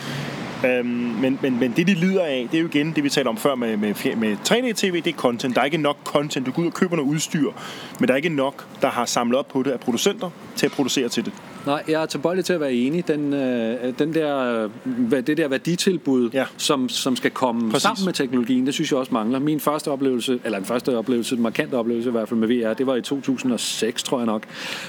Øhm, 0.65 0.85
men, 1.21 1.39
men, 1.41 1.59
men 1.59 1.73
det, 1.77 1.87
de 1.87 1.93
lider 1.93 2.23
af, 2.23 2.47
det 2.51 2.57
er 2.57 2.61
jo 2.61 2.67
igen 2.67 2.91
det, 2.95 3.03
vi 3.03 3.09
talte 3.09 3.27
om 3.27 3.37
før 3.37 3.55
med, 3.55 3.77
med, 3.77 4.15
med 4.15 4.37
3D-TV, 4.49 4.95
det 4.95 5.07
er 5.07 5.17
content. 5.17 5.55
Der 5.55 5.61
er 5.61 5.65
ikke 5.65 5.77
nok 5.77 5.97
content. 6.03 6.45
Du 6.45 6.51
går 6.51 6.61
ud 6.61 6.67
og 6.67 6.73
køber 6.73 6.95
noget 6.95 7.09
udstyr, 7.09 7.51
men 7.99 8.07
der 8.07 8.13
er 8.13 8.17
ikke 8.17 8.29
nok, 8.29 8.65
der 8.81 8.87
har 8.87 9.05
samlet 9.05 9.39
op 9.39 9.47
på 9.47 9.63
det 9.63 9.71
af 9.71 9.79
producenter 9.79 10.29
til 10.55 10.65
at 10.65 10.71
producere 10.71 11.09
til 11.09 11.25
det. 11.25 11.33
Nej, 11.65 11.83
jeg 11.87 12.01
er 12.01 12.05
tilbøjelig 12.05 12.45
til 12.45 12.53
at 12.53 12.59
være 12.59 12.73
enig. 12.73 13.07
Den, 13.07 13.33
øh, 13.33 13.93
den 13.99 14.13
der, 14.13 14.63
øh, 15.11 15.27
det 15.27 15.37
der 15.37 15.47
værditilbud, 15.47 16.29
Ja. 16.33 16.45
som, 16.57 16.89
som 16.89 17.15
skal 17.15 17.31
komme. 17.31 17.71
Præcis. 17.71 17.81
sammen 17.83 18.05
med 18.05 18.13
teknologien, 18.13 18.65
det 18.65 18.73
synes 18.73 18.91
jeg 18.91 18.99
også 18.99 19.13
mangler. 19.13 19.39
Min 19.39 19.59
første 19.59 19.91
oplevelse, 19.91 20.39
eller 20.45 20.57
en 20.57 20.65
første 20.65 20.97
oplevelse, 20.97 21.35
en 21.35 21.41
markant 21.41 21.73
oplevelse 21.73 22.09
i 22.09 22.11
hvert 22.11 22.29
fald 22.29 22.39
med 22.39 22.47
VR, 22.47 22.73
det 22.73 22.87
var 22.87 22.95
i 22.95 23.01
2006, 23.01 24.03
tror 24.03 24.17
jeg 24.17 24.25
nok, 24.25 24.43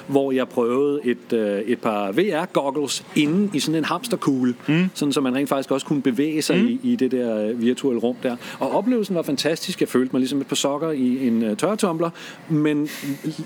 hvor 0.06 0.32
jeg 0.32 0.48
prøvede 0.48 1.00
et, 1.04 1.32
øh, 1.32 1.58
et 1.60 1.78
par 1.78 2.12
VR-goggles 2.12 3.04
inde 3.16 3.50
i 3.52 3.60
sådan 3.60 3.78
en 3.78 3.84
hamsterkugle, 3.84 4.54
mm. 4.68 4.90
sådan 4.94 5.12
så 5.12 5.20
man 5.20 5.34
rent 5.34 5.48
faktisk 5.48 5.63
også 5.70 5.86
kunne 5.86 6.02
bevæge 6.02 6.42
sig 6.42 6.56
mm. 6.56 6.66
i, 6.66 6.80
i 6.82 6.96
det 6.96 7.10
der 7.10 7.48
øh, 7.48 7.62
virtuelle 7.62 8.00
rum 8.00 8.16
der. 8.22 8.36
Og 8.58 8.70
oplevelsen 8.70 9.14
var 9.14 9.22
fantastisk. 9.22 9.80
Jeg 9.80 9.88
følte 9.88 10.12
mig 10.12 10.20
ligesom 10.20 10.40
et 10.40 10.46
par 10.46 10.56
sokker 10.56 10.90
i 10.90 11.26
en 11.26 11.50
uh, 11.50 11.56
tørretumbler, 11.56 12.10
men 12.48 12.88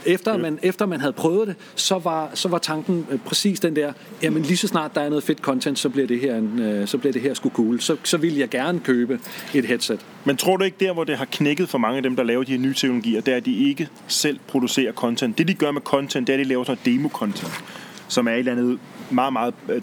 efter 0.07 0.37
man, 0.37 0.59
efter 0.63 0.87
man 0.87 1.01
havde 1.01 1.13
prøvet 1.13 1.49
det, 1.49 1.57
så 1.75 1.99
var, 1.99 2.31
så 2.35 2.49
var 2.49 2.59
tanken 2.59 3.07
øh, 3.11 3.19
præcis 3.19 3.61
den 3.61 3.77
der, 3.77 3.93
jamen 4.23 4.43
lige 4.43 4.57
så 4.57 4.69
snart 4.69 4.95
der 4.95 5.01
er 5.01 5.09
noget 5.09 5.25
fedt 5.25 5.39
content, 5.39 5.79
så 5.79 5.89
bliver 5.89 6.07
det 6.07 6.21
her, 6.21 6.37
en, 6.37 6.59
øh, 6.59 6.89
så 6.89 6.99
bliver 6.99 7.13
det 7.13 7.23
her 7.23 7.35
sgu 7.35 7.49
cool. 7.49 7.81
Så, 7.81 7.97
så 8.05 8.17
vil 8.17 8.37
jeg 8.37 8.49
gerne 8.49 8.81
købe 8.81 9.21
et 9.55 9.65
headset. 9.65 10.01
Men 10.25 10.37
tror 10.37 10.57
du 10.57 10.65
ikke 10.65 10.77
der, 10.81 10.93
hvor 10.93 11.05
det 11.05 11.17
har 11.17 11.25
knækket 11.25 11.69
for 11.69 11.79
mange 11.79 11.97
af 11.97 12.03
dem, 12.03 12.17
der 12.17 12.23
laver 12.23 12.45
de 12.45 12.53
her 12.53 12.59
nye 12.59 12.75
teknologier, 12.75 13.21
det 13.21 13.33
er, 13.33 13.37
at 13.37 13.47
de 13.47 13.69
ikke 13.69 13.89
selv 14.09 14.39
producerer 14.49 14.93
content. 14.93 15.39
Det, 15.39 15.49
de 15.49 15.55
gør 15.55 15.71
med 15.71 15.81
content, 15.81 16.27
det 16.27 16.33
er, 16.33 16.39
at 16.39 16.45
de 16.45 16.49
laver 16.49 16.65
sådan 16.65 16.83
demo-content, 16.85 17.65
som 18.09 18.29
er 18.29 18.33
et 18.33 18.39
eller 18.39 18.53
andet 18.53 18.79
meget, 19.11 19.33
meget... 19.33 19.55
Øh, 19.69 19.83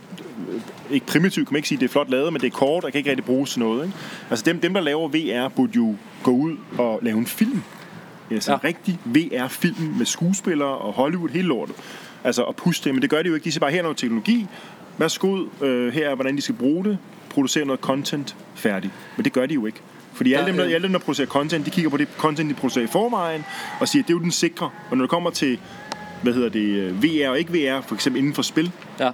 ikke 0.92 1.06
primitivt, 1.06 1.48
kan 1.48 1.54
man 1.54 1.58
ikke 1.58 1.68
sige, 1.68 1.80
det 1.80 1.86
er 1.86 1.90
flot 1.92 2.10
lavet, 2.10 2.34
men 2.34 2.42
det 2.42 2.48
er 2.48 2.52
kort, 2.52 2.84
og 2.84 2.92
kan 2.92 2.98
ikke 3.00 3.10
rigtig 3.10 3.26
bruges 3.26 3.52
til 3.52 3.60
noget. 3.60 3.86
Ikke? 3.86 3.98
Altså 4.30 4.46
dem, 4.46 4.60
dem, 4.60 4.74
der 4.74 4.82
laver 4.82 5.08
VR, 5.08 5.48
burde 5.50 5.72
jo 5.76 5.96
gå 6.24 6.32
ud 6.32 6.58
og 6.78 7.00
lave 7.02 7.18
en 7.18 7.26
film. 7.26 7.62
Altså 8.32 8.52
ja. 8.52 8.58
en 8.58 8.62
Ja. 8.64 8.68
rigtig 8.68 9.00
VR-film 9.06 9.94
med 9.98 10.06
skuespillere 10.06 10.70
og 10.70 10.94
Hollywood, 10.94 11.30
hele 11.30 11.48
lortet. 11.48 11.76
Altså 12.24 12.44
at 12.44 12.56
puste 12.56 12.86
det, 12.86 12.96
men 12.96 13.02
det 13.02 13.10
gør 13.10 13.22
de 13.22 13.30
jo 13.30 13.36
ikke. 13.36 13.46
De 13.46 13.52
siger 13.52 13.60
bare, 13.60 13.72
her 13.72 13.78
er 13.78 13.84
noget 13.84 13.98
teknologi, 13.98 14.48
værsgo 14.98 15.28
ud, 15.28 15.48
øh, 15.62 15.94
her 15.94 16.10
er, 16.10 16.16
hvordan 16.16 16.36
de 16.36 16.42
skal 16.42 16.56
bruge 16.56 16.84
det, 16.84 16.98
producere 17.30 17.66
noget 17.66 17.80
content, 17.82 18.36
færdig. 18.56 18.92
Men 19.18 19.26
det 19.26 19.34
gør 19.34 19.46
de 19.46 19.54
jo 19.54 19.66
ikke. 19.66 19.80
Fordi 20.14 20.34
alle 20.34 20.46
Der, 20.46 20.52
dem, 20.52 20.58
der, 20.58 20.76
alle 20.76 20.84
dem, 20.84 20.92
der 20.92 21.00
producerer 21.00 21.28
content, 21.28 21.66
de 21.66 21.72
kigger 21.72 21.90
på 21.90 21.98
det 21.98 22.08
content, 22.18 22.50
de 22.50 22.56
producerer 22.56 22.84
i 22.84 22.88
forvejen, 22.88 23.44
og 23.80 23.88
siger, 23.88 24.04
at 24.04 24.08
det 24.08 24.14
er 24.14 24.18
jo 24.18 24.24
den 24.24 24.32
sikre. 24.32 24.70
Og 24.90 24.98
når 24.98 25.04
det 25.04 25.10
kommer 25.10 25.30
til, 25.30 25.60
hvad 26.22 26.34
hedder 26.34 26.50
det, 26.50 26.60
øh, 26.66 27.04
VR 27.04 27.30
og 27.30 27.40
ikke 27.40 27.52
VR, 27.54 27.82
for 27.88 27.96
eksempel 27.96 28.20
inden 28.20 28.34
for 28.34 28.42
spil, 28.42 28.72
Ja. 29.00 29.10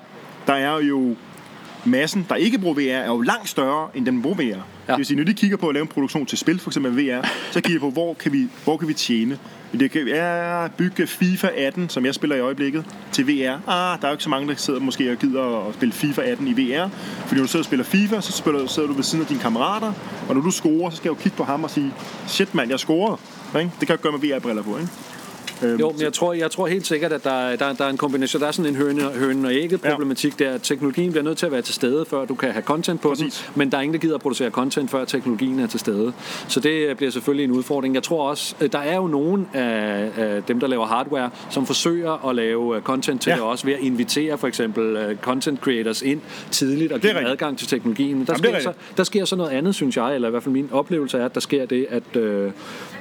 der 0.48 0.53
er 0.53 0.80
jo 0.81 1.15
massen, 1.86 2.25
der 2.30 2.36
ikke 2.36 2.57
bruger 2.57 2.75
VR, 2.75 2.98
er 3.03 3.07
jo 3.07 3.21
langt 3.21 3.50
større, 3.50 3.88
end 3.95 4.06
den, 4.06 4.21
bruger 4.21 4.36
VR. 4.38 4.42
Ja. 4.42 4.56
Det 4.88 4.98
vil 4.98 5.06
sige, 5.06 5.18
når 5.18 5.24
de 5.24 5.33
kigger 5.33 5.57
på 5.57 5.68
at 5.68 5.74
lave 5.74 5.81
en 5.81 5.88
produktion 5.88 6.25
til 6.25 6.38
spil, 6.38 6.59
for 6.59 6.69
eksempel 6.69 6.92
VR, 6.98 7.27
så 7.51 7.62
kigger 7.62 7.80
de 7.80 7.80
på, 7.80 7.89
hvor 7.89 8.13
kan 8.13 8.33
vi, 8.33 8.48
hvor 8.63 8.77
kan 8.77 8.88
vi 8.88 8.94
tjene. 8.94 9.38
Det 9.80 9.92
kan 9.92 10.07
at 10.07 10.71
bygge 10.71 11.07
FIFA 11.07 11.48
18, 11.57 11.89
som 11.89 12.06
jeg 12.06 12.13
spiller 12.15 12.36
i 12.36 12.39
øjeblikket, 12.39 12.86
til 13.12 13.27
VR. 13.27 13.69
Ah, 13.69 14.00
der 14.01 14.06
er 14.07 14.09
jo 14.09 14.12
ikke 14.12 14.24
så 14.24 14.30
mange, 14.30 14.47
der 14.50 14.56
sidder 14.56 14.80
måske 14.80 15.12
og 15.12 15.18
gider 15.18 15.68
at 15.68 15.74
spille 15.74 15.94
FIFA 15.94 16.21
18 16.21 16.47
i 16.47 16.51
VR. 16.54 16.88
Fordi 17.25 17.36
når 17.36 17.42
du 17.42 17.47
sidder 17.47 17.62
og 17.62 17.65
spiller 17.65 17.83
FIFA, 17.86 18.21
så 18.21 18.31
spiller, 18.31 18.68
sidder 18.68 18.88
du 18.88 18.94
ved 18.95 19.04
siden 19.04 19.21
af 19.21 19.27
dine 19.27 19.39
kammerater, 19.39 19.94
og 20.30 20.36
når 20.36 20.42
du 20.42 20.51
scorer, 20.51 20.89
så 20.89 20.97
skal 20.97 21.09
jeg 21.09 21.18
jo 21.18 21.24
kigge 21.24 21.38
på 21.38 21.44
ham 21.44 21.63
og 21.63 21.69
sige, 21.69 21.94
shit 22.27 22.56
mand, 22.56 22.69
jeg 22.69 22.80
scorede. 22.80 23.18
Ikke? 23.59 23.71
Det 23.80 23.88
kan 23.88 23.89
jeg 23.89 24.00
gøre 24.00 24.12
med 24.18 24.19
VR-briller 24.30 24.63
på, 24.63 24.77
ikke? 24.77 24.89
Øhm, 25.63 25.80
Jo, 25.80 25.90
men 25.92 26.02
jeg 26.02 26.13
tror, 26.13 26.34
jeg 26.34 26.52
tror 26.52 26.68
helt 26.68 26.88
sikkert, 26.88 27.12
at 27.13 27.24
der, 27.24 27.31
er- 27.31 27.56
der, 27.56 27.74
der 27.74 27.86
er 27.86 27.90
en 27.90 27.98
kombination. 27.98 28.42
Der 28.42 28.48
er 28.48 28.52
sådan 28.52 28.69
en 28.72 28.75
høne, 28.75 29.02
høne 29.02 29.48
og 29.48 29.54
ægget 29.54 29.81
problematik 29.81 30.40
der. 30.40 30.52
at 30.52 30.62
Teknologien 30.62 31.12
bliver 31.12 31.24
nødt 31.24 31.38
til 31.38 31.46
at 31.46 31.52
være 31.52 31.62
til 31.62 31.74
stede, 31.74 32.06
før 32.06 32.25
du 32.25 32.36
kan 32.36 32.52
have 32.52 32.63
content 32.63 33.02
på 33.02 33.10
Præcis. 33.10 33.44
den. 33.48 33.60
Men 33.60 33.72
der 33.72 33.78
er 33.78 33.81
ingen, 33.81 33.94
der 33.94 34.00
gider 34.00 34.16
at 34.16 34.22
producere 34.22 34.50
content, 34.50 34.92
før 34.92 35.06
teknologien 35.06 35.60
er 35.60 35.68
til 35.68 35.80
stede. 35.80 36.13
Så 36.48 36.60
det 36.60 36.98
bliver 36.98 37.12
selvfølgelig 37.12 37.44
en 37.44 37.52
udfordring. 37.52 37.96
Jeg 37.96 38.04
tror 38.04 38.30
også, 38.30 38.56
øh, 38.62 38.72
der 38.72 38.80
er 38.80 38.96
jo 38.96 39.08
nogen 39.08 39.48
af, 39.54 40.10
af 40.18 40.44
dem, 40.44 40.60
der 40.60 40.68
laver 40.68 40.86
hardware, 40.86 41.30
som 41.50 41.66
forsøger 41.66 42.30
at 42.30 42.36
lave 42.36 42.75
øh, 42.75 42.81
content 42.81 43.22
til 43.22 43.30
Ja. 43.30 43.36
ja. 43.36 43.42
det 43.42 43.50
også 43.50 43.66
ved 43.66 43.74
at 43.74 43.80
invitere 43.80 44.38
for 44.38 44.48
eksempel 44.48 44.96
øh, 44.96 45.16
content 45.18 45.60
creators 45.60 46.02
ind 46.02 46.22
tidligt 46.52 46.92
og 46.92 47.00
give 47.00 47.28
adgang 47.28 47.57
til 47.57 47.68
teknologien. 47.68 48.18
Men 48.18 48.28
Der, 48.28 48.34
Jamen, 48.44 48.56
er 48.56 48.60
sker 48.60 48.72
så, 48.72 48.78
der 48.98 49.04
sker 49.04 49.25
så 49.25 49.36
noget 49.36 49.50
andet, 49.52 49.75
synes 49.75 49.98
jeg, 49.98 50.16
eller 50.16 50.28
i 50.28 50.31
hvert 50.31 50.44
fald 50.44 50.54
min 50.54 50.69
oplevelse 50.72 51.18
er, 51.18 51.25
at 51.25 51.34
der 51.36 51.40
sker 51.42 51.66
det, 51.66 51.86
at, 51.90 52.16
øh, 52.22 52.52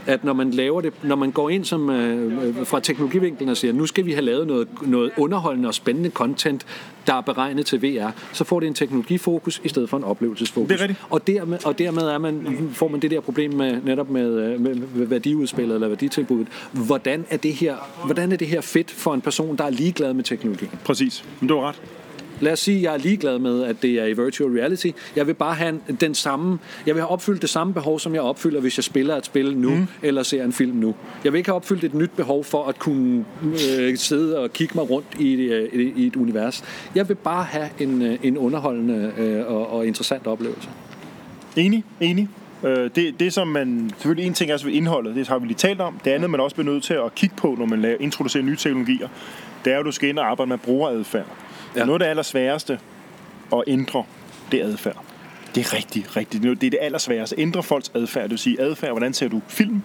at 0.07 0.25
når 0.25 0.33
man 0.33 0.51
laver 0.51 0.81
det, 0.81 0.93
når 1.03 1.17
man 1.17 1.31
går 1.31 1.51
ind 1.51 1.65
som 1.65 1.91
øh, 1.91 2.50
øh, 2.59 2.67
fra 2.67 2.81
teknologivinklen 2.81 3.49
og 3.49 3.57
siger, 3.57 3.73
nu 3.73 3.87
skal 3.87 4.07
vi 4.07 4.13
have 4.13 4.25
lavet 4.25 4.47
noget, 4.47 4.69
noget 4.83 5.11
underholdende 5.17 5.69
og 5.69 5.75
spændende 5.75 6.11
content, 6.11 6.67
der 7.07 7.15
er 7.15 7.21
beregnet 7.21 7.67
til 7.67 7.83
VR, 7.83 8.11
så 8.33 8.45
får 8.45 8.61
det 8.61 8.67
en 8.67 8.75
teknologifokus 8.75 9.61
i 9.65 9.69
stedet 9.69 9.91
for 9.91 9.97
en 9.97 10.05
oplevelsesfokus. 10.05 10.69
Det 10.69 10.77
er 10.77 10.81
rigtigt. 10.81 11.01
Og 11.11 11.27
dermed, 11.27 11.67
og 11.67 11.79
dermed 11.79 12.03
er 12.03 12.19
man, 12.19 12.69
får 12.73 12.89
man 12.89 13.01
det 13.01 13.11
der 13.11 13.21
problem 13.21 13.53
med 13.53 13.83
netop 13.83 14.11
med, 14.11 14.39
øh, 14.39 14.61
med, 14.61 14.75
med 14.75 15.07
værdiudspillet 15.07 15.75
eller 15.75 15.89
værditilbuddet. 15.89 16.49
Hvordan 16.73 17.25
er, 17.31 17.37
det 17.37 17.53
her, 17.53 17.77
hvordan 18.05 18.33
er 18.33 18.37
det 18.37 18.49
her 18.49 18.61
fedt 18.61 18.91
for 18.91 19.15
en 19.15 19.21
person, 19.21 19.57
der 19.57 19.65
er 19.65 19.71
ligeglad 19.71 20.15
med 20.15 20.25
teknologien? 20.25 20.73
Præcis. 20.85 21.25
Men 21.41 21.49
du 21.49 21.55
har 21.55 21.69
ret. 21.69 21.81
Lad 22.41 22.53
os 22.53 22.59
sige, 22.61 22.77
at 22.77 22.83
jeg 22.83 22.95
er 22.95 22.99
ligeglad 22.99 23.39
med, 23.39 23.63
at 23.65 23.77
det 23.83 23.91
er 23.91 24.05
i 24.05 24.13
virtual 24.13 24.51
reality. 24.51 24.91
Jeg 25.17 25.27
vil 25.27 25.35
bare 25.35 25.55
have 25.55 25.69
en- 25.89 25.97
den 26.01 26.15
samme, 26.15 26.59
jeg 26.87 26.95
vil 26.95 27.01
have 27.03 27.11
opfyldt 27.11 27.43
det 27.43 27.51
samme 27.51 27.75
behov, 27.75 27.99
som 27.99 28.15
jeg 28.15 28.23
opfylder, 28.23 28.61
hvis 28.61 28.79
jeg 28.79 28.85
spiller 28.85 29.17
et 29.17 29.25
spil 29.27 29.57
nu, 29.57 29.71
mm. 29.71 29.87
eller 30.03 30.23
ser 30.23 30.45
en 30.45 30.53
film 30.53 30.77
nu. 30.77 30.95
Jeg 31.25 31.33
vil 31.33 31.39
ikke 31.39 31.49
have 31.51 31.57
opfyldt 31.57 31.85
et 31.85 31.95
nyt 31.95 32.11
behov 32.17 32.45
for 32.45 32.65
at 32.65 32.79
kunne 32.79 33.25
øh, 33.81 33.97
sidde 33.97 34.39
og 34.39 34.53
kigge 34.53 34.75
mig 34.75 34.91
rundt 34.91 35.07
i, 35.19 35.35
et, 35.35 35.69
øh, 35.73 35.93
i 35.97 36.07
et 36.07 36.17
univers. 36.17 36.65
Jeg 36.95 37.09
vil 37.09 37.15
bare 37.15 37.45
have 37.45 37.69
en, 37.81 38.03
øh, 38.03 38.19
en 38.23 38.39
underholdende 38.39 39.13
øh, 39.19 39.47
og, 39.47 39.73
og 39.73 39.87
interessant 39.87 40.27
oplevelse. 40.27 40.69
Enig, 41.57 41.85
enig. 42.01 42.29
Øh, 42.65 42.91
det, 42.95 43.21
det 43.21 43.33
som 43.33 43.49
man, 43.49 43.91
selvfølgelig 43.95 44.27
en 44.27 44.35
ting 44.35 44.51
er 44.51 44.65
ved 44.65 44.73
indholdet, 44.73 45.17
det 45.17 45.29
har 45.29 45.39
vi 45.39 45.47
lige 45.47 45.57
talt 45.57 45.81
om. 45.81 46.01
Det 46.05 46.11
andet, 46.11 46.31
man 46.31 46.41
også 46.41 46.57
bliver 46.57 46.73
nødt 46.73 46.85
til 46.85 46.95
at 46.95 47.15
kigge 47.15 47.37
på, 47.37 47.55
når 47.59 47.67
man 47.67 47.81
laver, 47.81 47.97
introducerer 48.01 48.45
nye 48.45 48.57
teknologier, 48.57 49.09
det 49.65 49.71
er 49.71 49.75
jo, 49.75 49.81
at 49.81 49.87
du 49.87 49.93
skal 49.93 50.09
ind 50.09 50.19
og 50.19 50.31
arbejde 50.31 50.49
med 50.49 50.59
brugeradfærd. 50.59 51.27
Ja. 51.77 51.85
Noget 51.85 51.93
af 51.93 51.99
det 51.99 52.11
allersværeste 52.11 52.79
at 53.53 53.63
ændre, 53.67 54.05
det 54.53 54.61
er 54.61 54.65
adfærd. 54.65 55.05
Det 55.55 55.67
er 55.67 55.75
rigtig, 55.77 56.17
rigtig. 56.17 56.43
Det 56.43 56.51
er 56.51 56.71
det 56.71 56.79
allersværeste. 56.81 57.37
Ændre 57.39 57.63
folks 57.63 57.91
adfærd. 57.95 58.23
Det 58.23 58.31
vil 58.31 58.39
sige 58.39 58.61
adfærd, 58.61 58.91
hvordan 58.91 59.15
ser 59.15 59.29
du 59.29 59.41
film? 59.49 59.83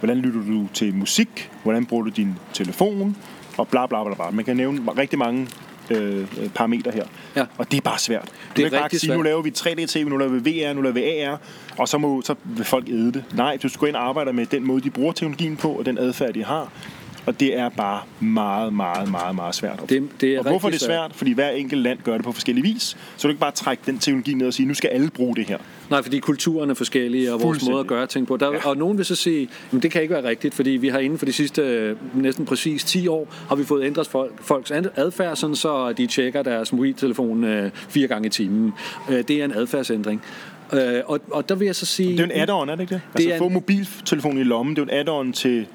Hvordan 0.00 0.16
lytter 0.16 0.40
du 0.40 0.68
til 0.74 0.94
musik? 0.94 1.50
Hvordan 1.62 1.86
bruger 1.86 2.04
du 2.04 2.10
din 2.10 2.34
telefon? 2.52 3.16
Og 3.56 3.68
bla 3.68 3.86
bla 3.86 4.04
bla 4.04 4.14
bla. 4.14 4.30
Man 4.30 4.44
kan 4.44 4.56
nævne 4.56 4.80
rigtig 4.98 5.18
mange 5.18 5.48
øh, 5.90 6.18
øh, 6.20 6.48
parametre 6.48 6.90
her. 6.90 7.04
Ja. 7.36 7.46
Og 7.58 7.70
det 7.70 7.76
er 7.76 7.80
bare 7.80 7.98
svært. 7.98 8.24
Du 8.24 8.28
Det 8.28 8.32
er 8.50 8.54
kan 8.54 8.64
ikke 8.64 8.82
bare 8.82 8.90
sige, 8.90 9.14
nu 9.16 9.22
laver 9.22 9.42
vi 9.42 9.52
3D-TV, 9.58 10.08
nu 10.08 10.16
laver 10.16 10.32
vi 10.32 10.50
VR, 10.50 10.72
nu 10.72 10.82
laver 10.82 10.94
vi 10.94 11.20
AR, 11.20 11.40
og 11.78 11.88
så, 11.88 11.98
må, 11.98 12.22
så 12.22 12.34
vil 12.44 12.64
folk 12.64 12.88
æde 12.88 13.12
det. 13.12 13.24
Nej, 13.34 13.58
du 13.62 13.68
skal 13.68 13.78
gå 13.78 13.86
ind 13.86 13.96
og 13.96 14.08
arbejde 14.08 14.32
med 14.32 14.46
den 14.46 14.64
måde, 14.64 14.80
de 14.80 14.90
bruger 14.90 15.12
teknologien 15.12 15.56
på, 15.56 15.72
og 15.72 15.86
den 15.86 15.98
adfærd, 15.98 16.34
de 16.34 16.44
har. 16.44 16.72
Og 17.28 17.40
det 17.40 17.58
er 17.58 17.68
bare 17.68 18.00
meget, 18.20 18.72
meget, 18.72 19.10
meget, 19.10 19.34
meget 19.34 19.54
svært. 19.54 19.80
Det, 19.88 20.08
det 20.20 20.34
er 20.34 20.38
og 20.38 20.44
hvorfor 20.50 20.68
er 20.68 20.72
det 20.72 20.80
svært? 20.80 21.10
Fordi 21.14 21.32
hver 21.32 21.50
enkelt 21.50 21.82
land 21.82 21.98
gør 22.04 22.14
det 22.14 22.24
på 22.24 22.32
forskellige 22.32 22.62
vis. 22.64 22.82
Så 22.82 22.96
du 23.16 23.22
kan 23.22 23.30
ikke 23.30 23.40
bare 23.40 23.50
trække 23.50 23.82
den 23.86 23.98
teknologi 23.98 24.34
ned 24.34 24.46
og 24.46 24.54
sige, 24.54 24.66
nu 24.66 24.74
skal 24.74 24.88
alle 24.88 25.10
bruge 25.10 25.36
det 25.36 25.44
her. 25.46 25.58
Nej, 25.90 26.02
fordi 26.02 26.18
kulturen 26.18 26.70
er 26.70 26.74
forskellige, 26.74 27.32
og 27.32 27.42
vores 27.42 27.68
måde 27.68 27.80
at 27.80 27.86
gøre 27.86 28.06
ting 28.06 28.26
på. 28.26 28.36
Der, 28.36 28.52
ja. 28.52 28.68
Og 28.68 28.76
nogen 28.76 28.96
vil 28.98 29.04
så 29.06 29.14
sige, 29.14 29.48
at 29.76 29.82
det 29.82 29.90
kan 29.90 30.02
ikke 30.02 30.14
være 30.14 30.24
rigtigt, 30.28 30.54
fordi 30.54 30.70
vi 30.70 30.88
har 30.88 30.98
inden 30.98 31.18
for 31.18 31.26
de 31.26 31.32
sidste 31.32 31.62
øh, 31.62 31.96
næsten 32.14 32.46
præcis 32.46 32.84
10 32.84 33.08
år, 33.08 33.28
har 33.48 33.56
vi 33.56 33.64
fået 33.64 33.84
ændret 33.86 34.06
folk, 34.06 34.32
folks 34.42 34.70
ad- 34.70 34.90
adfærd, 34.96 35.36
sådan 35.36 35.56
så 35.56 35.92
de 35.92 36.06
tjekker 36.06 36.42
deres 36.42 36.72
mobiltelefon 36.72 37.44
øh, 37.44 37.70
fire 37.74 38.06
gange 38.08 38.26
i 38.26 38.30
timen. 38.30 38.72
Øh, 39.10 39.24
det 39.28 39.30
er 39.30 39.44
en 39.44 39.52
adfærdsændring. 39.54 40.22
Øh, 40.72 40.80
og, 41.06 41.20
og 41.30 41.48
der 41.48 41.54
vil 41.54 41.66
jeg 41.66 41.76
så 41.76 41.86
sige... 41.86 42.10
Det 42.12 42.20
er 42.20 42.24
en 42.24 42.48
add-on, 42.50 42.70
er 42.70 42.74
det 42.74 42.80
ikke 42.80 42.94
det? 42.94 43.00
Altså 43.14 43.28
er 43.30 43.32
at 43.34 43.38
få 43.38 43.46
en- 43.46 43.52
mobiltelefonen 43.52 44.38
i 44.38 44.42
lommen, 44.44 44.76
det 44.76 44.90
er 44.90 45.00
en 45.00 45.08
add-on 45.08 45.32
til, 45.32 45.66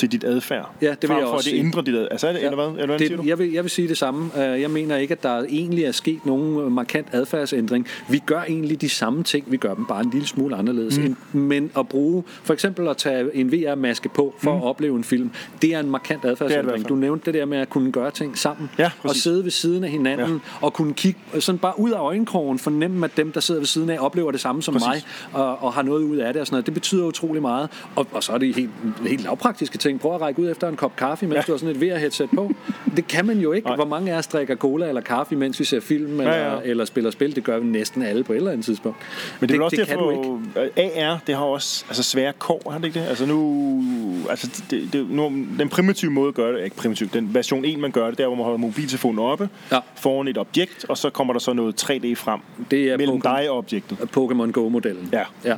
til 0.00 0.12
dit 0.12 0.24
adfærd. 0.24 0.70
Ja, 0.82 0.94
det 1.02 1.08
vil 1.08 1.16
jeg 1.16 1.22
for, 1.22 1.26
også 1.26 1.32
at 1.32 1.36
det 1.36 1.44
sige. 1.44 1.58
ændrer 1.64 1.82
dit 1.82 1.94
adfærd. 1.94 2.10
Altså, 2.10 2.28
er 2.28 2.32
det, 2.32 2.44
eller 2.44 2.54
hvad? 2.54 2.66
Eller 2.66 2.86
hvad 2.86 2.98
siger 2.98 3.16
du? 3.16 3.22
det, 3.22 3.28
jeg, 3.28 3.38
vil, 3.38 3.52
jeg 3.52 3.62
vil 3.64 3.70
sige 3.70 3.88
det 3.88 3.98
samme. 3.98 4.52
Øh, 4.52 4.60
Jeg 4.60 4.70
mener 4.70 4.96
ikke, 4.96 5.12
at 5.12 5.22
der 5.22 5.44
egentlig 5.48 5.84
er 5.84 5.92
sket 5.92 6.26
nogen 6.26 6.72
markant 6.72 7.06
adfærdsændring. 7.12 7.86
Vi 8.08 8.22
gør 8.26 8.42
egentlig 8.42 8.80
de 8.80 8.88
samme 8.88 9.22
ting, 9.22 9.44
vi 9.48 9.56
gør 9.56 9.74
dem 9.74 9.86
bare 9.86 10.00
en 10.00 10.10
lille 10.10 10.26
smule 10.26 10.56
anderledes. 10.56 10.98
Mm. 10.98 11.16
Men 11.32 11.70
at 11.78 11.88
bruge, 11.88 12.24
for 12.42 12.52
eksempel 12.52 12.88
at 12.88 12.96
tage 12.96 13.36
en 13.36 13.52
VR-maske 13.52 14.08
på 14.08 14.34
for 14.38 14.50
mm. 14.52 14.56
at 14.56 14.64
opleve 14.64 14.96
en 14.96 15.04
film, 15.04 15.30
det 15.62 15.74
er 15.74 15.80
en 15.80 15.90
markant 15.90 16.24
adfærdsændring. 16.24 16.88
Du 16.88 16.94
nævnte 16.94 17.26
det 17.26 17.34
der 17.34 17.44
med 17.44 17.58
at 17.58 17.70
kunne 17.70 17.92
gøre 17.92 18.10
ting 18.10 18.38
sammen. 18.38 18.70
Ja, 18.78 18.90
og 19.02 19.14
sidde 19.14 19.44
ved 19.44 19.50
siden 19.50 19.84
af 19.84 19.90
hinanden, 19.90 20.32
ja. 20.32 20.66
og 20.66 20.72
kunne 20.72 20.94
kigge 20.94 21.20
sådan 21.38 21.58
bare 21.58 21.80
ud 21.80 21.90
af 21.90 21.98
øjenkrogen, 21.98 22.58
fornemme, 22.58 23.04
at 23.04 23.16
dem, 23.16 23.32
der 23.32 23.40
sidder 23.40 23.60
ved 23.60 23.66
siden 23.66 23.90
af, 23.90 23.96
oplever 24.00 24.30
det 24.30 24.40
samme 24.40 24.62
som 24.62 24.74
Præcis. 24.74 24.86
mig, 25.32 25.40
og, 25.40 25.62
og 25.62 25.72
har 25.72 25.82
noget 25.82 26.02
ud 26.02 26.16
af 26.16 26.32
det 26.32 26.40
og 26.40 26.46
sådan 26.46 26.54
noget. 26.54 26.66
Det 26.66 26.74
betyder 26.74 27.04
utrolig 27.06 27.42
meget. 27.42 27.68
Og, 27.96 28.06
og 28.12 28.22
så 28.22 28.32
er 28.32 28.38
det 28.38 28.54
helt, 28.54 28.70
helt 29.06 29.22
lavpraktiske 29.22 29.78
ting. 29.78 29.89
Prøv 29.98 30.14
at 30.14 30.20
række 30.20 30.42
ud 30.42 30.50
efter 30.50 30.68
en 30.68 30.76
kop 30.76 30.96
kaffe, 30.96 31.26
mens 31.26 31.36
ja. 31.36 31.40
Du 31.46 31.52
har 31.52 31.58
sådan 31.58 31.76
et 31.76 31.82
VR-headset 31.82 32.28
på. 32.36 32.52
Det 32.96 33.06
kan 33.08 33.26
man 33.26 33.38
jo 33.38 33.52
ikke. 33.52 33.66
Nej. 33.66 33.76
Hvor 33.76 33.84
mange 33.84 34.12
af 34.12 34.18
os 34.18 34.26
drikker 34.26 34.56
cola 34.56 34.88
eller 34.88 35.00
kaffe, 35.00 35.36
mens 35.36 35.60
vi 35.60 35.64
ser 35.64 35.80
film 35.80 36.20
eller, 36.20 36.34
Ja, 36.34 36.52
ja. 36.54 36.60
eller 36.64 36.84
spiller 36.84 37.10
spil? 37.10 37.36
Det 37.36 37.44
gør 37.44 37.58
vi 37.58 37.66
næsten 37.66 38.02
alle 38.02 38.24
på 38.24 38.32
et 38.32 38.36
eller 38.36 38.50
andet 38.50 38.64
tidspunkt. 38.64 38.98
Men 39.40 39.48
det, 39.48 39.54
vel 39.54 39.62
også 39.62 39.76
det 39.76 39.86
kan 39.88 39.98
du 39.98 40.10
ikke. 40.10 40.22
derfor, 40.54 41.12
AR, 41.12 41.18
det 41.26 41.34
har 41.36 41.44
også 41.44 41.84
altså, 41.88 42.02
svære 42.02 42.32
kår, 42.38 42.70
har 42.70 42.78
det 42.78 42.84
ikke 42.86 43.00
det? 43.00 43.06
Altså 43.06 43.26
nu, 43.26 43.82
altså 44.30 44.62
det, 44.70 44.88
det, 44.92 45.10
nu, 45.10 45.32
den 45.58 45.68
primitive 45.68 46.10
måde 46.10 46.28
at 46.28 46.34
gøre 46.34 46.58
det, 46.58 46.64
ikke 46.64 46.76
primitiv, 46.76 47.08
den 47.08 47.34
version 47.34 47.64
1, 47.64 47.78
man 47.78 47.90
gør 47.90 48.06
det, 48.08 48.18
der 48.18 48.26
hvor 48.26 48.34
man 48.36 48.44
holder 48.44 48.58
mobiltelefonen 48.58 49.18
oppe, 49.18 49.48
Ja. 49.72 49.78
foran 49.96 50.28
et 50.28 50.38
objekt, 50.38 50.86
og 50.88 50.98
så 50.98 51.10
kommer 51.10 51.32
der 51.32 51.40
så 51.40 51.52
noget 51.52 51.82
3D 51.90 52.14
frem 52.14 52.40
Det 52.70 52.84
er 52.90 52.96
mellem 52.96 53.16
Pokémon. 53.16 53.36
dig 53.38 53.50
og 53.50 53.56
objektet. 53.58 53.98
Pokémon 54.16 54.50
Go-modellen. 54.50 55.08
Ja. 55.12 55.22
ja. 55.44 55.56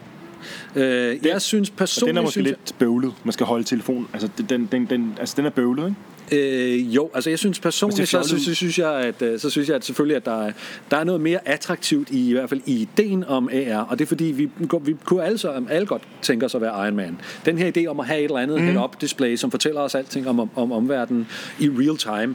Øh, 0.76 1.26
jeg 1.26 1.42
synes 1.42 1.68
Og 1.68 1.72
den 1.72 1.78
personligt... 1.78 2.18
er 2.18 2.22
måske 2.22 2.32
synes 2.32 2.48
lidt 2.48 2.74
bøvlet, 2.78 3.12
man 3.24 3.32
skal 3.32 3.46
holde 3.46 3.64
telefonen. 3.64 4.08
Altså 4.12 4.28
den, 4.48 4.68
den, 4.72 4.86
den, 4.86 5.14
altså, 5.20 5.34
den 5.36 5.46
er 5.46 5.50
bøvlet, 5.50 5.84
ikke? 5.84 5.96
Øh, 6.32 6.94
jo, 6.94 7.10
altså 7.14 7.30
jeg 7.30 7.38
synes 7.38 7.60
personligt, 7.60 7.96
det 7.96 8.14
er 8.14 8.22
så, 8.22 8.28
så, 8.28 8.44
så, 8.44 8.54
synes 8.54 8.78
jeg, 8.78 8.92
at, 8.92 9.22
øh, 9.22 9.38
så 9.38 9.50
synes 9.50 9.68
jeg 9.68 9.76
at 9.76 9.84
selvfølgelig, 9.84 10.16
at 10.16 10.24
der 10.24 10.46
er, 10.46 10.52
der 10.90 10.96
er 10.96 11.04
noget 11.04 11.20
mere 11.20 11.48
attraktivt 11.48 12.10
i, 12.10 12.28
i 12.28 12.32
hvert 12.32 12.48
fald 12.48 12.60
i 12.66 12.82
ideen 12.82 13.24
om 13.24 13.48
AR, 13.52 13.80
og 13.80 13.98
det 13.98 14.04
er 14.04 14.08
fordi, 14.08 14.24
vi, 14.24 14.50
vi 14.82 14.96
kunne 15.04 15.24
alle, 15.24 15.38
så, 15.38 15.64
alle 15.70 15.86
godt 15.86 16.02
tænke 16.22 16.46
os 16.46 16.54
at 16.54 16.60
være 16.60 16.86
Iron 16.86 16.96
Man. 16.96 17.20
Den 17.44 17.58
her 17.58 17.72
idé 17.76 17.86
om 17.86 18.00
at 18.00 18.06
have 18.06 18.18
et 18.18 18.24
eller 18.24 18.38
andet 18.38 18.60
mm. 18.60 18.66
head-up 18.66 19.00
display, 19.00 19.36
som 19.36 19.50
fortæller 19.50 19.80
os 19.80 19.94
alting 19.94 20.28
om, 20.28 20.40
om, 20.40 20.50
om 20.56 20.72
omverdenen 20.72 21.26
i 21.60 21.68
real 21.68 21.96
time, 21.96 22.34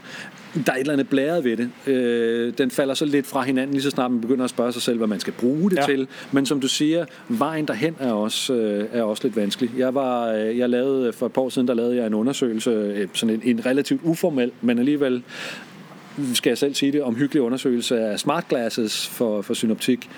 der 0.53 0.71
er 0.71 0.75
et 0.75 0.79
eller 0.79 0.93
andet 0.93 1.09
blæret 1.09 1.43
ved 1.43 1.57
det. 1.57 1.69
Øh, 1.87 2.53
den 2.57 2.71
falder 2.71 2.93
så 2.93 3.05
lidt 3.05 3.27
fra 3.27 3.41
hinanden, 3.41 3.73
lige 3.73 3.83
så 3.83 3.89
snart 3.89 4.11
man 4.11 4.21
begynder 4.21 4.43
at 4.43 4.49
spørge 4.49 4.71
sig 4.71 4.81
selv, 4.81 4.97
hvad 4.97 5.07
man 5.07 5.19
skal 5.19 5.33
bruge 5.33 5.69
det 5.69 5.77
ja. 5.77 5.85
Til. 5.85 6.07
Men 6.31 6.45
som 6.45 6.59
du 6.59 6.67
siger, 6.67 7.05
vejen 7.29 7.65
derhen 7.65 7.95
er 7.99 8.11
også, 8.11 8.53
øh, 8.53 8.85
er 8.91 9.03
også 9.03 9.23
lidt 9.23 9.35
vanskelig. 9.35 9.71
Jeg, 9.77 9.95
var, 9.95 10.27
øh, 10.27 10.57
jeg 10.57 10.69
lavede, 10.69 11.13
for 11.13 11.25
et 11.25 11.33
par 11.33 11.41
år 11.41 11.49
siden, 11.49 11.67
der 11.67 11.73
lavede 11.73 11.95
jeg 11.95 12.07
en 12.07 12.13
undersøgelse, 12.13 12.69
øh, 12.69 13.07
sådan 13.13 13.35
en, 13.35 13.41
en 13.43 13.65
relativt 13.65 14.01
uformel, 14.03 14.51
men 14.61 14.79
alligevel 14.79 15.23
skal 16.33 16.49
jeg 16.49 16.57
selv 16.57 16.73
sige 16.73 16.91
det, 16.91 17.03
omhyggelig 17.03 17.41
undersøgelse 17.41 17.99
af 17.99 18.19
smart 18.19 18.47
glasses 18.47 19.07
for, 19.07 19.41
for 19.41 19.53
synoptik. 19.53 20.09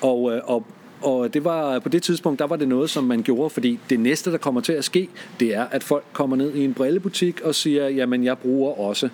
Og, 0.00 0.32
øh, 0.32 0.40
og 0.44 0.66
og 1.02 1.34
det 1.34 1.44
var, 1.44 1.78
på 1.78 1.88
det 1.88 2.02
tidspunkt, 2.02 2.38
der 2.38 2.46
var 2.46 2.56
det 2.56 2.68
noget, 2.68 2.90
som 2.90 3.04
man 3.04 3.22
gjorde, 3.22 3.50
fordi 3.50 3.78
det 3.90 4.00
næste, 4.00 4.32
der 4.32 4.38
kommer 4.38 4.60
til 4.60 4.72
at 4.72 4.84
ske, 4.84 5.08
det 5.40 5.54
er, 5.54 5.64
at 5.70 5.84
folk 5.84 6.04
kommer 6.12 6.36
ned 6.36 6.54
i 6.54 6.64
en 6.64 6.74
brillebutik 6.74 7.40
og 7.40 7.54
siger, 7.54 7.88
jamen 7.88 8.24
jeg 8.24 8.38
bruger 8.38 8.80
også 8.80 9.08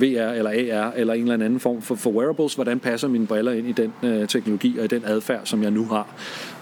VR 0.00 0.32
eller 0.32 0.50
AR 0.50 0.92
eller 0.96 1.14
en 1.14 1.22
eller 1.22 1.34
anden 1.34 1.60
form 1.60 1.82
for, 1.82 1.94
for 1.94 2.10
wearables, 2.10 2.54
hvordan 2.54 2.80
passer 2.80 3.08
mine 3.08 3.26
briller 3.26 3.52
ind 3.52 3.68
i 3.68 3.72
den 3.72 3.92
øh, 4.02 4.28
teknologi 4.28 4.78
og 4.78 4.84
i 4.84 4.88
den 4.88 5.02
adfærd, 5.04 5.40
som 5.44 5.62
jeg 5.62 5.70
nu 5.70 5.84
har. 5.84 6.06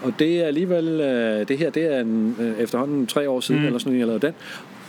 Og 0.02 0.12
det 0.18 0.40
er 0.40 0.46
alligevel, 0.46 1.00
øh, 1.00 1.48
det 1.48 1.58
her, 1.58 1.70
det 1.70 1.94
er 1.94 2.00
en, 2.00 2.36
øh, 2.40 2.58
efterhånden 2.58 3.06
tre 3.06 3.30
år 3.30 3.40
siden, 3.40 3.60
mm. 3.60 3.66
eller 3.66 3.78
sådan 3.78 3.90
noget, 3.90 4.00
jeg 4.00 4.06
lavede 4.06 4.26
den. 4.26 4.34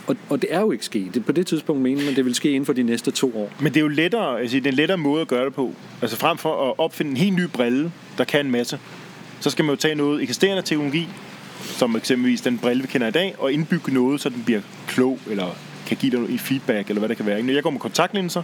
Og, 0.06 0.16
og 0.28 0.42
det 0.42 0.54
er 0.54 0.60
jo 0.60 0.72
ikke 0.72 0.84
sket. 0.84 1.22
På 1.26 1.32
det 1.32 1.46
tidspunkt 1.46 1.82
mener 1.82 2.04
man, 2.04 2.16
det 2.16 2.24
vil 2.24 2.34
ske 2.34 2.50
inden 2.50 2.66
for 2.66 2.72
de 2.72 2.82
næste 2.82 3.10
to 3.10 3.32
år. 3.36 3.52
Men 3.60 3.66
det 3.66 3.76
er 3.76 3.80
jo 3.80 3.88
lettere, 3.88 4.40
altså, 4.40 4.56
det 4.56 4.66
er 4.66 4.70
en 4.70 4.76
lettere 4.76 4.98
måde 4.98 5.20
at 5.20 5.28
gøre 5.28 5.44
det 5.44 5.54
på. 5.54 5.72
Altså 6.02 6.16
frem 6.16 6.38
for 6.38 6.70
at 6.70 6.74
opfinde 6.78 7.10
en 7.10 7.16
helt 7.16 7.36
ny 7.36 7.44
brille, 7.52 7.92
der 8.18 8.24
kan 8.24 8.46
en 8.46 8.52
masse, 8.52 8.78
så 9.40 9.50
skal 9.50 9.64
man 9.64 9.74
jo 9.74 9.76
tage 9.76 9.94
noget 9.94 10.22
eksisterende 10.22 10.62
teknologi, 10.62 11.08
som 11.60 11.96
eksempelvis 11.96 12.40
den 12.40 12.58
brille, 12.58 12.82
vi 12.82 12.88
kender 12.88 13.06
i 13.06 13.10
dag, 13.10 13.34
og 13.38 13.52
indbygge 13.52 13.94
noget, 13.94 14.20
så 14.20 14.28
den 14.28 14.42
bliver 14.44 14.60
klog, 14.86 15.18
eller 15.30 15.46
kan 15.88 15.96
give 15.96 16.10
dig 16.12 16.20
noget 16.20 16.40
feedback, 16.40 16.88
eller 16.88 16.98
hvad 16.98 17.08
det 17.08 17.16
kan 17.16 17.26
være. 17.26 17.36
ikke? 17.36 17.46
Når 17.46 17.54
jeg 17.54 17.62
går 17.62 17.70
med 17.70 17.80
kontaktlinser, 17.80 18.42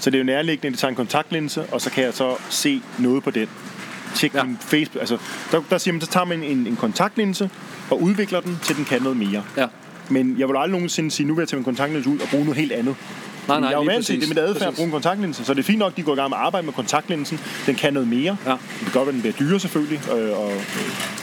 så 0.00 0.10
det 0.10 0.16
er 0.16 0.18
jo 0.18 0.24
nærliggende, 0.24 0.66
at 0.66 0.72
jeg 0.72 0.78
tager 0.78 0.90
en 0.90 0.96
kontaktlinse, 0.96 1.62
og 1.72 1.80
så 1.80 1.90
kan 1.90 2.04
jeg 2.04 2.14
så 2.14 2.34
se 2.50 2.82
noget 2.98 3.22
på 3.22 3.30
den. 3.30 3.48
Tjek 4.14 4.34
Ja. 4.34 4.42
min 4.44 4.58
Facebook. 4.60 5.00
Altså, 5.00 5.18
der, 5.52 5.62
der 5.70 5.78
siger 5.78 5.92
man, 5.92 6.00
så 6.00 6.06
tager 6.06 6.24
man 6.26 6.42
en, 6.42 6.66
en 6.66 6.76
kontaktlinse, 6.76 7.50
og 7.90 8.02
udvikler 8.02 8.40
den, 8.40 8.58
til 8.62 8.76
den 8.76 8.84
kan 8.84 9.02
noget 9.02 9.16
mere. 9.16 9.42
Ja. 9.56 9.66
Men 10.08 10.36
jeg 10.38 10.48
vil 10.48 10.54
aldrig 10.56 10.70
nogensinde 10.70 11.10
sige, 11.10 11.26
nu 11.26 11.34
vil 11.34 11.42
jeg 11.42 11.48
tage 11.48 11.58
min 11.58 11.64
kontaktlinse 11.64 12.10
ud 12.10 12.18
og 12.18 12.28
bruge 12.28 12.44
noget 12.44 12.58
helt 12.58 12.72
andet. 12.72 12.96
Nej, 13.48 13.60
nej, 13.60 13.68
jeg 13.68 13.76
er 13.76 13.80
jo 13.80 13.86
vant 13.92 14.06
til, 14.06 14.16
det 14.16 14.24
er 14.24 14.28
mit 14.28 14.38
adfærd 14.38 14.68
at 14.68 14.74
bruge 14.74 14.86
en 14.86 14.92
kontaktlinse, 14.92 15.44
så 15.44 15.54
det 15.54 15.60
er 15.60 15.64
fint 15.64 15.78
nok, 15.78 15.92
at 15.92 15.96
de 15.96 16.02
går 16.02 16.12
i 16.12 16.16
gang 16.16 16.30
med 16.30 16.36
at 16.38 16.44
arbejde 16.44 16.64
med 16.66 16.74
kontaktlinsen. 16.74 17.40
Den 17.66 17.74
kan 17.74 17.92
noget 17.92 18.08
mere. 18.08 18.36
Ja. 18.46 18.50
Det 18.50 18.58
kan 18.82 18.92
godt 18.92 19.06
være, 19.06 19.12
den 19.12 19.20
bliver 19.20 19.34
dyre 19.38 19.60
selvfølgelig 19.60 20.00
øh, 20.12 20.28
at, 20.28 20.66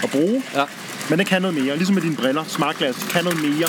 at 0.03 0.09
bruge. 0.11 0.43
Ja. 0.55 0.63
Men 1.09 1.19
den 1.19 1.25
kan 1.27 1.41
noget 1.41 1.63
mere. 1.63 1.75
Ligesom 1.75 1.93
med 1.95 2.01
dine 2.03 2.15
briller. 2.15 2.43
Smartglass 2.47 3.03
kan 3.11 3.23
noget 3.23 3.41
mere. 3.41 3.67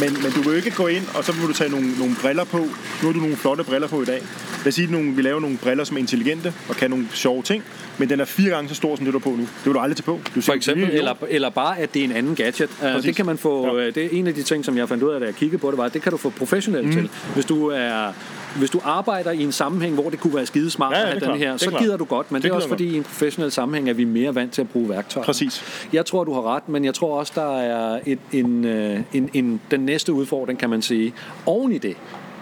Men, 0.00 0.22
men 0.22 0.32
du 0.32 0.40
vil 0.42 0.50
jo 0.50 0.56
ikke 0.56 0.70
gå 0.70 0.86
ind, 0.86 1.06
og 1.14 1.24
så 1.24 1.32
vil 1.32 1.48
du 1.48 1.52
tage 1.52 1.70
nogle, 1.70 1.98
nogle 1.98 2.16
briller 2.20 2.44
på. 2.44 2.58
Nu 2.58 3.06
har 3.08 3.12
du 3.12 3.18
nogle 3.18 3.36
flotte 3.36 3.64
briller 3.64 3.88
på 3.88 4.02
i 4.02 4.04
dag. 4.04 4.22
Lad 4.58 4.66
os 4.66 4.74
sige, 4.74 4.84
at 4.84 4.90
nogle, 4.90 5.10
vi 5.12 5.22
laver 5.22 5.40
nogle 5.40 5.58
briller, 5.58 5.84
som 5.84 5.96
er 5.96 6.00
intelligente 6.00 6.54
og 6.68 6.76
kan 6.76 6.90
nogle 6.90 7.08
sjove 7.14 7.42
ting. 7.42 7.64
Men 7.98 8.08
den 8.08 8.20
er 8.20 8.24
fire 8.24 8.50
gange 8.50 8.68
så 8.68 8.74
stor, 8.74 8.96
som 8.96 9.04
det 9.04 9.14
du 9.14 9.18
har 9.18 9.22
på 9.22 9.30
nu. 9.30 9.36
Det 9.42 9.48
vil 9.64 9.74
du 9.74 9.78
aldrig 9.78 9.96
tage 9.96 10.04
på. 10.04 10.20
Du 10.34 10.40
For 10.40 10.52
eksempel, 10.52 10.84
"Lille 10.86 10.98
eller, 10.98 11.14
eller 11.28 11.50
bare, 11.50 11.78
at 11.78 11.94
det 11.94 12.00
er 12.00 12.04
en 12.04 12.12
anden 12.12 12.34
gadget. 12.34 12.70
Uh, 12.70 12.78
Præcis. 12.80 13.04
det 13.04 13.16
kan 13.16 13.26
man 13.26 13.38
få, 13.38 13.76
Ja. 13.78 13.82
ja. 13.82 13.90
det 13.90 14.04
er 14.04 14.08
en 14.12 14.26
af 14.26 14.34
de 14.34 14.42
ting, 14.42 14.64
som 14.64 14.76
jeg 14.78 14.88
fandt 14.88 15.02
ud 15.02 15.10
af, 15.12 15.20
da 15.20 15.26
jeg 15.26 15.34
kiggede 15.34 15.60
på 15.60 15.70
det, 15.70 15.78
var, 15.78 15.84
at 15.84 15.94
det 15.94 16.02
kan 16.02 16.12
du 16.12 16.18
få 16.18 16.30
professionelt 16.30 16.86
mm. 16.86 16.92
til. 16.92 17.10
Hvis 17.34 17.44
du 17.44 17.66
er 17.66 18.12
hvis 18.56 18.70
du 18.70 18.80
arbejder 18.84 19.30
i 19.30 19.42
en 19.42 19.52
sammenhæng, 19.52 19.94
hvor 19.94 20.10
det 20.10 20.20
kunne 20.20 20.34
være 20.34 20.46
skidesmart 20.46 20.92
Ja, 20.92 20.98
ja, 20.98 21.02
at 21.02 21.08
have 21.08 21.16
er 21.16 21.18
den 21.20 21.28
klart. 21.28 21.38
her, 21.38 21.56
så 21.56 21.70
er 21.74 21.78
gider 21.78 21.96
du 21.96 22.04
godt, 22.04 22.32
men 22.32 22.36
det, 22.36 22.42
Det 22.42 22.50
er 22.50 22.54
også 22.54 22.68
fordi, 22.68 22.84
i 22.84 22.96
en 22.96 23.02
professionel 23.02 23.50
sammenhæng 23.52 23.88
er 23.88 23.92
vi 23.94 24.04
mere 24.04 24.34
vant 24.34 24.52
til 24.52 24.60
at 24.60 24.68
bruge 24.68 24.88
værktøjer. 24.88 25.24
Præcis. 25.24 25.86
Jeg 25.92 26.06
tror, 26.06 26.24
du 26.24 26.32
har 26.34 26.56
ret, 26.56 26.68
men 26.68 26.84
jeg 26.84 26.94
tror 26.94 27.18
også, 27.18 27.32
der 27.34 27.58
er 27.58 28.00
et, 28.06 28.18
en, 28.32 28.64
øh, 28.64 29.00
en, 29.12 29.30
en, 29.34 29.60
den 29.70 29.80
næste 29.80 30.12
udfordring, 30.12 30.58
kan 30.58 30.70
man 30.70 30.82
sige, 30.82 31.14
oven 31.46 31.72
i 31.72 31.78
det. 31.78 31.96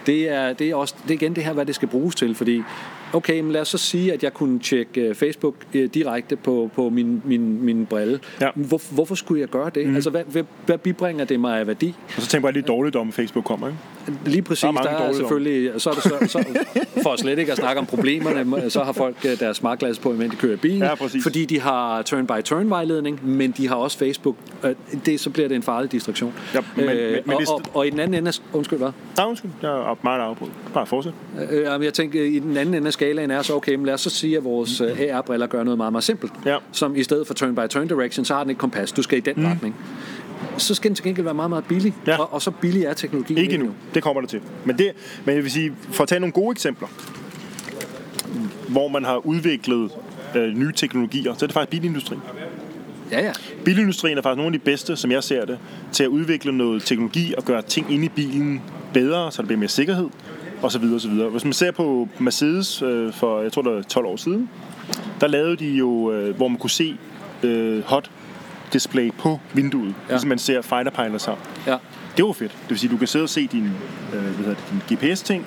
Det 0.05 0.29
er, 0.29 0.53
det 0.53 0.69
er 0.69 0.75
også 0.75 0.95
det 1.03 1.09
er 1.09 1.13
igen 1.13 1.35
det 1.35 1.43
her, 1.43 1.53
hvad 1.53 1.65
det 1.65 1.75
skal 1.75 1.87
bruges 1.87 2.15
til, 2.15 2.35
fordi 2.35 2.63
okay, 3.13 3.39
men 3.39 3.51
lad 3.51 3.61
os 3.61 3.67
så 3.67 3.77
sige, 3.77 4.13
at 4.13 4.23
jeg 4.23 4.33
kunne 4.33 4.59
tjekke 4.59 5.01
øh, 5.01 5.15
Facebook 5.15 5.55
øh, 5.73 5.89
direkte 5.93 6.35
på, 6.35 6.69
på 6.75 6.89
min, 6.89 7.21
min, 7.25 7.65
min 7.65 7.85
brille. 7.85 8.19
Ja. 8.41 8.49
Hvor, 8.55 8.81
hvorfor 8.93 9.15
skulle 9.15 9.41
jeg 9.41 9.49
gøre 9.49 9.71
det? 9.75 9.87
Mm. 9.87 9.95
Altså, 9.95 10.09
hvad, 10.09 10.23
hvad, 10.23 10.43
hvad 10.65 10.77
bibringer 10.77 11.25
det 11.25 11.39
mig 11.39 11.59
af 11.59 11.67
værdi? 11.67 11.95
Og 12.07 12.21
så 12.21 12.27
tænker 12.27 12.35
jeg 12.35 12.41
bare 12.41 12.53
lidt 12.53 12.67
dårligt 12.67 12.95
om, 12.95 13.11
Facebook 13.11 13.45
kommer, 13.45 13.67
ikke? 13.67 13.79
Lige 14.25 14.41
præcis, 14.41 14.61
Der 14.61 14.67
er 14.67 14.73
der 14.81 14.89
er, 14.89 15.13
selvfølgelig, 15.13 15.81
så 15.81 15.89
er 15.89 15.93
det 15.93 16.03
så, 16.03 16.09
så, 16.27 16.43
for 17.03 17.15
slet 17.15 17.39
ikke 17.39 17.51
at 17.51 17.57
snakke 17.57 17.79
om 17.79 17.85
problemerne, 17.85 18.69
så 18.69 18.83
har 18.83 18.91
folk 18.91 19.15
øh, 19.25 19.39
deres 19.39 19.57
smartglas 19.57 19.99
på, 19.99 20.11
mens 20.11 20.31
de 20.31 20.37
kører 20.37 20.57
bil, 20.57 20.77
Ja, 20.77 20.95
præcis. 20.95 21.23
fordi 21.23 21.45
de 21.45 21.59
har 21.59 22.01
turn-by-turn 22.01 22.69
vejledning, 22.69 23.19
men 23.29 23.51
de 23.51 23.67
har 23.67 23.75
også 23.75 23.97
Facebook. 23.97 24.35
Øh, 24.63 24.75
Det, 25.05 25.19
så 25.19 25.29
bliver 25.29 25.47
det 25.47 25.55
en 25.55 25.63
farlig 25.63 25.91
distraktion. 25.91 26.33
Ja, 26.53 26.59
men- 26.75 26.89
øh, 26.89 27.17
men 27.25 27.35
og, 27.35 27.41
og, 27.47 27.61
og, 27.73 27.87
i 27.87 27.89
den 27.89 27.99
anden 27.99 28.17
ende 28.17 28.27
af, 28.27 28.55
undskyld 28.57 28.79
hvad? 28.79 28.91
Nej, 29.17 29.25
undskyld. 29.27 29.51
Jeg 29.61 29.69
er 29.71 29.97
meget 30.03 30.19
afbrudt. 30.21 30.51
Bare 30.73 30.85
fortsæt. 30.85 31.13
Øh, 31.51 31.61
jamen, 31.63 31.85
jeg 31.85 31.93
tænker, 31.93 32.23
i 32.23 32.39
den 32.39 32.57
anden 32.57 32.75
ende 32.75 32.87
af 32.87 32.93
skalaen 32.93 33.31
er 33.31 33.41
så, 33.41 33.55
okay, 33.55 33.75
men 33.75 33.85
lad 33.85 33.93
os 33.93 34.01
så 34.01 34.09
sige, 34.09 34.37
at 34.37 34.43
vores 34.43 34.81
øh, 34.81 34.87
AR-briller 35.11 35.47
gør 35.47 35.63
noget 35.63 35.77
meget, 35.77 35.93
meget 35.93 36.03
simpelt. 36.03 36.31
Ja. 36.45 36.57
Som 36.71 36.95
i 36.95 37.03
stedet 37.03 37.27
for 37.27 37.33
turn-by-turn 37.33 37.87
direction, 37.87 38.25
så 38.25 38.33
har 38.33 38.43
den 38.43 38.51
et 38.51 38.57
kompas. 38.57 38.91
Du 38.91 39.01
skal 39.01 39.17
i 39.17 39.21
den 39.21 39.33
mm. 39.37 39.45
retning. 39.45 39.75
Så 40.57 40.75
skal 40.75 40.89
den 40.89 40.95
til 40.95 41.03
gengæld 41.03 41.23
være 41.23 41.33
meget, 41.33 41.49
meget 41.49 41.65
billig. 41.65 41.93
Ja. 42.07 42.17
Og, 42.19 42.33
og 42.33 42.41
så 42.41 42.51
billig 42.51 42.83
er 42.83 42.93
teknologien 42.93 43.37
Ikke 43.37 43.53
endnu. 43.53 43.71
Det 43.93 44.03
kommer 44.03 44.21
der 44.21 44.27
til. 44.27 44.41
Men, 44.65 44.77
det, 44.77 44.91
men 45.25 45.35
jeg 45.35 45.43
vil 45.43 45.51
sige, 45.51 45.73
for 45.91 46.03
at 46.03 46.09
tage 46.09 46.19
nogle 46.19 46.33
gode 46.33 46.51
eksempler, 46.51 46.87
hvor 48.67 48.87
man 48.87 49.05
har 49.05 49.17
udviklet 49.17 49.91
øh, 50.35 50.57
nye 50.57 50.71
teknologier, 50.75 51.33
så 51.33 51.45
er 51.45 51.47
det 51.47 51.53
faktisk 51.53 51.69
bilindustrien. 51.69 52.21
Ja, 53.11 53.25
ja. 53.25 53.31
Bilindustrien 53.65 54.17
er 54.17 54.21
faktisk 54.21 54.37
nogle 54.37 54.55
af 54.55 54.59
de 54.59 54.65
bedste, 54.65 54.95
som 54.95 55.11
jeg 55.11 55.23
ser 55.23 55.45
det, 55.45 55.59
til 55.91 56.03
at 56.03 56.07
udvikle 56.07 56.57
noget 56.57 56.83
teknologi 56.83 57.33
og 57.37 57.45
gøre 57.45 57.61
ting 57.61 57.93
inde 57.93 58.05
i 58.05 58.09
bilen 58.09 58.61
bedre, 58.93 59.31
så 59.31 59.41
der 59.41 59.45
bliver 59.47 59.59
mere 59.59 59.69
sikkerhed, 59.69 60.09
og 60.61 60.71
så 60.71 60.79
videre, 60.79 60.95
og 60.95 61.01
så 61.01 61.09
videre. 61.09 61.29
Hvis 61.29 61.43
man 61.43 61.53
ser 61.53 61.71
på 61.71 62.07
Mercedes 62.19 62.81
øh, 62.81 63.13
for, 63.13 63.41
jeg 63.41 63.51
tror 63.51 63.61
det 63.61 63.71
var 63.71 63.81
12 63.81 64.05
år 64.05 64.15
siden, 64.15 64.49
der 65.21 65.27
lavede 65.27 65.55
de 65.55 65.67
jo, 65.67 66.11
øh, 66.11 66.35
hvor 66.35 66.47
man 66.47 66.57
kunne 66.57 66.69
se 66.69 66.97
øh, 67.43 67.83
hot 67.83 68.11
display 68.73 69.11
på 69.17 69.39
vinduet, 69.53 69.87
ja. 69.87 70.13
ligesom 70.13 70.29
man 70.29 70.39
ser 70.39 70.61
fighter 70.61 70.91
pilots 70.91 71.25
har. 71.25 71.37
Ja. 71.67 71.77
Det 72.17 72.25
var 72.25 72.31
fedt. 72.31 72.51
Det 72.51 72.69
vil 72.69 72.79
sige, 72.79 72.91
du 72.91 72.97
kan 72.97 73.07
sidde 73.07 73.23
og 73.23 73.29
se 73.29 73.47
din, 73.47 73.65
øh, 74.13 74.21
hvad 74.21 74.31
hedder 74.31 74.53
det, 74.53 74.83
din 74.89 74.97
GPS-ting, 74.97 75.45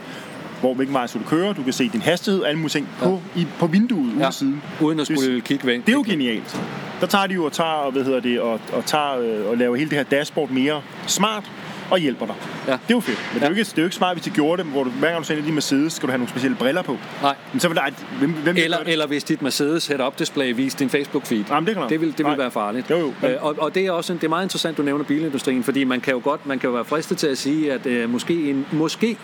hvor 0.60 0.74
hvilken 0.74 0.94
vej 0.94 1.06
skal 1.06 1.20
du 1.20 1.26
køre, 1.26 1.52
du 1.52 1.62
kan 1.62 1.72
se 1.72 1.88
din 1.88 2.00
hastighed, 2.00 2.44
alle 2.44 2.58
mulige 2.58 2.70
ting 2.70 2.88
på, 2.98 3.20
i, 3.36 3.46
på 3.58 3.66
vinduet 3.66 4.06
ude 4.06 4.18
ja. 4.18 4.24
ja. 4.24 4.30
siden. 4.30 4.62
Uden 4.80 5.00
at 5.00 5.08
Det 5.08 5.18
skulle 5.18 5.40
kigge 5.40 5.66
væk. 5.66 5.80
Det 5.80 5.88
er 5.88 5.92
jo 5.92 6.04
genialt. 6.06 6.60
Der 7.00 7.06
tager 7.06 7.26
de 7.26 7.34
jo 7.34 7.44
og 7.44 7.52
tager, 7.52 7.70
og, 7.70 7.92
hvad 7.92 8.04
hedder 8.04 8.20
det, 8.20 8.40
og, 8.40 8.60
og, 8.72 8.86
tager, 8.86 9.18
øh, 9.18 9.50
og 9.50 9.56
laver 9.56 9.76
hele 9.76 9.90
det 9.90 9.98
her 9.98 10.04
dashboard 10.04 10.50
mere 10.50 10.82
smart 11.06 11.50
og 11.90 11.98
hjælper 11.98 12.26
dig. 12.26 12.34
Ja. 12.66 12.72
Det 12.72 12.78
er 12.78 12.78
jo 12.90 13.00
fedt. 13.00 13.18
Men 13.32 13.40
det, 13.40 13.46
er 13.46 13.50
jo 13.50 13.56
ikke, 13.56 13.64
det 13.64 13.78
er 13.78 13.82
jo 13.82 13.86
ikke 13.86 13.96
smart, 13.96 14.16
hvis 14.16 14.24
de 14.24 14.30
gjorde 14.30 14.62
det, 14.62 14.70
hvor 14.70 14.84
du, 14.84 14.90
hver 14.90 15.08
gang 15.10 15.20
du 15.22 15.26
sender 15.26 15.44
de 15.44 15.52
Mercedes, 15.52 15.92
skal 15.92 16.06
du 16.06 16.10
have 16.10 16.18
nogle 16.18 16.30
specielle 16.30 16.56
briller 16.56 16.82
på. 16.82 16.98
Nej. 17.22 17.34
Men 17.52 17.60
så 17.60 17.68
vil 17.68 17.76
der, 17.76 17.82
hvem, 18.18 18.30
hvem 18.32 18.56
Eller, 18.58 18.78
det? 18.78 18.88
eller 18.88 19.06
hvis 19.06 19.24
dit 19.24 19.42
Mercedes 19.42 19.86
head-up 19.86 20.18
display 20.18 20.54
viste 20.54 20.78
din 20.84 21.00
Facebook-feed. 21.00 21.52
Jamen, 21.54 21.66
det 21.66 21.74
kan 21.76 21.88
det 21.88 22.00
vil, 22.00 22.08
det 22.08 22.18
vil 22.18 22.26
Nej. 22.26 22.36
være 22.36 22.50
farligt. 22.50 22.90
Jo, 22.90 22.98
jo. 22.98 23.28
Øh, 23.28 23.36
og, 23.40 23.54
og 23.58 23.74
det 23.74 23.86
er 23.86 23.90
også 23.90 24.12
en, 24.12 24.18
det 24.18 24.24
er 24.24 24.28
meget 24.28 24.44
interessant, 24.44 24.76
du 24.76 24.82
nævner 24.82 25.04
bilindustrien, 25.04 25.64
fordi 25.64 25.84
man 25.84 26.00
kan 26.00 26.12
jo 26.12 26.20
godt 26.24 26.46
man 26.46 26.58
kan 26.58 26.68
jo 26.68 26.74
være 26.74 26.84
fristet 26.84 27.18
til 27.18 27.26
at 27.26 27.38
sige, 27.38 27.72
at 27.72 27.86
øh, 27.86 28.10
måske, 28.10 28.50
en, 28.50 28.66
måske 28.72 29.16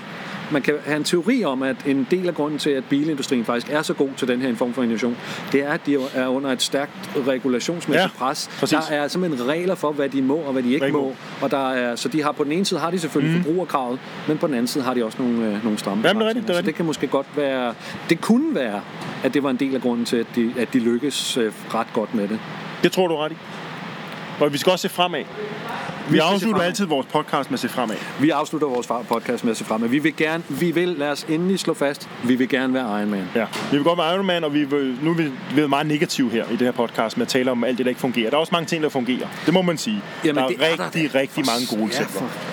man 0.52 0.62
kan 0.62 0.74
have 0.84 0.96
en 0.96 1.04
teori 1.04 1.44
om, 1.44 1.62
at 1.62 1.76
en 1.86 2.06
del 2.10 2.28
af 2.28 2.34
grunden 2.34 2.58
til, 2.58 2.70
at 2.70 2.84
bilindustrien 2.84 3.44
faktisk 3.44 3.72
er 3.72 3.82
så 3.82 3.94
god 3.94 4.08
til 4.16 4.28
den 4.28 4.42
her 4.42 4.54
form 4.54 4.74
for 4.74 4.82
innovation, 4.82 5.16
det 5.52 5.62
er, 5.62 5.70
at 5.72 5.80
de 5.86 5.96
er 6.14 6.26
under 6.26 6.50
et 6.52 6.62
stærkt 6.62 7.10
regulationsmæssigt 7.26 8.12
Ja, 8.14 8.18
pres. 8.18 8.50
præcis. 8.60 8.78
Der 8.88 8.94
er 8.94 9.08
simpelthen 9.08 9.48
regler 9.48 9.74
for, 9.74 9.92
hvad 9.92 10.08
de 10.08 10.22
må 10.22 10.34
og 10.34 10.52
hvad 10.52 10.62
de 10.62 10.72
ikke 10.74 10.88
må. 10.92 11.14
Og 11.42 11.50
der 11.50 11.70
er, 11.70 11.96
så 11.96 12.08
de 12.08 12.22
har 12.22 12.32
på 12.32 12.44
den 12.44 12.52
ene 12.52 12.64
side 12.64 12.80
har 12.80 12.90
de 12.90 12.98
selvfølgelig 12.98 13.36
mm. 13.36 13.44
forbrugerkravet, 13.44 13.98
men 14.28 14.38
på 14.38 14.46
den 14.46 14.54
anden 14.54 14.66
side 14.66 14.84
har 14.84 14.94
de 14.94 15.04
også 15.04 15.22
nogle, 15.22 15.46
øh, 15.46 15.64
nogle 15.64 15.78
stramme 15.78 16.08
Jamen, 16.08 16.20
det 16.20 16.24
er 16.24 16.28
rigtigt, 16.28 16.46
det 16.46 16.52
er 16.52 16.56
rigtigt. 16.58 16.66
det 16.66 16.74
kan 16.74 16.84
måske 16.84 17.06
godt 17.06 17.26
være, 17.36 17.74
det 18.08 18.20
kunne 18.20 18.54
være, 18.54 18.80
at 19.24 19.34
det 19.34 19.42
var 19.42 19.50
en 19.50 19.56
del 19.56 19.74
af 19.74 19.80
grunden 19.80 20.06
til, 20.06 20.16
at 20.16 20.26
de, 20.36 20.52
at 20.58 20.72
de 20.72 20.78
lykkes 20.78 21.36
øh, 21.36 21.52
ret 21.74 21.86
godt 21.92 22.14
med 22.14 22.28
det. 22.28 22.38
Det 22.82 22.92
tror 22.92 23.08
du 23.08 23.16
ret 23.16 23.32
i. 23.32 23.36
Og 24.40 24.52
vi 24.52 24.58
skal 24.58 24.72
også 24.72 24.88
se 24.88 24.94
fremad. 24.94 25.24
Vi, 26.10 26.16
se 26.16 26.22
afslutter 26.22 26.48
fremad. 26.50 26.66
altid 26.66 26.86
vores 26.86 27.06
podcast 27.06 27.50
med 27.50 27.56
at 27.56 27.60
se 27.60 27.68
fremad. 27.68 27.96
Vi 28.20 28.30
afslutter 28.30 28.68
vores 28.68 28.86
podcast 29.08 29.44
med 29.44 29.50
at 29.50 29.56
se 29.56 29.64
frem. 29.64 29.90
Vi 29.90 29.98
vil 29.98 30.16
gerne, 30.16 30.44
vi 30.48 30.70
vil, 30.70 30.88
lad 30.88 31.10
os 31.10 31.26
endelig 31.28 31.58
slå 31.58 31.74
fast, 31.74 32.08
vi 32.24 32.34
vil 32.34 32.48
gerne 32.48 32.74
være 32.74 33.00
Iron 33.00 33.10
Man. 33.10 33.24
Ja. 33.34 33.46
Vi 33.70 33.76
vil 33.76 33.84
godt 33.84 33.98
være 33.98 34.14
Iron 34.14 34.26
Man, 34.26 34.44
og 34.44 34.54
vi 34.54 34.64
vil, 34.64 34.98
nu 35.02 35.10
er 35.10 35.14
vi, 35.14 35.32
vi 35.54 35.60
er 35.60 35.66
meget 35.66 35.86
negative 35.86 36.30
her 36.30 36.44
i 36.44 36.52
det 36.52 36.60
her 36.60 36.72
podcast 36.72 37.16
med 37.16 37.26
at 37.26 37.28
tale 37.28 37.50
om 37.50 37.64
alt 37.64 37.78
det, 37.78 37.86
der 37.86 37.90
ikke 37.90 38.00
fungerer. 38.00 38.30
Der 38.30 38.36
er 38.36 38.40
også 38.40 38.52
mange 38.52 38.66
ting, 38.66 38.82
der 38.82 38.88
fungerer. 38.88 39.28
Det 39.46 39.54
må 39.54 39.62
man 39.62 39.78
sige. 39.78 40.02
Jamen, 40.24 40.36
der 40.36 40.42
er 40.42 40.48
det 40.48 40.56
er 40.60 40.76
der 40.76 40.84
rigtig, 40.84 41.12
da. 41.12 41.18
rigtig 41.18 41.44
mange 41.46 41.76
gode 41.76 41.92
Ja, 41.98 42.49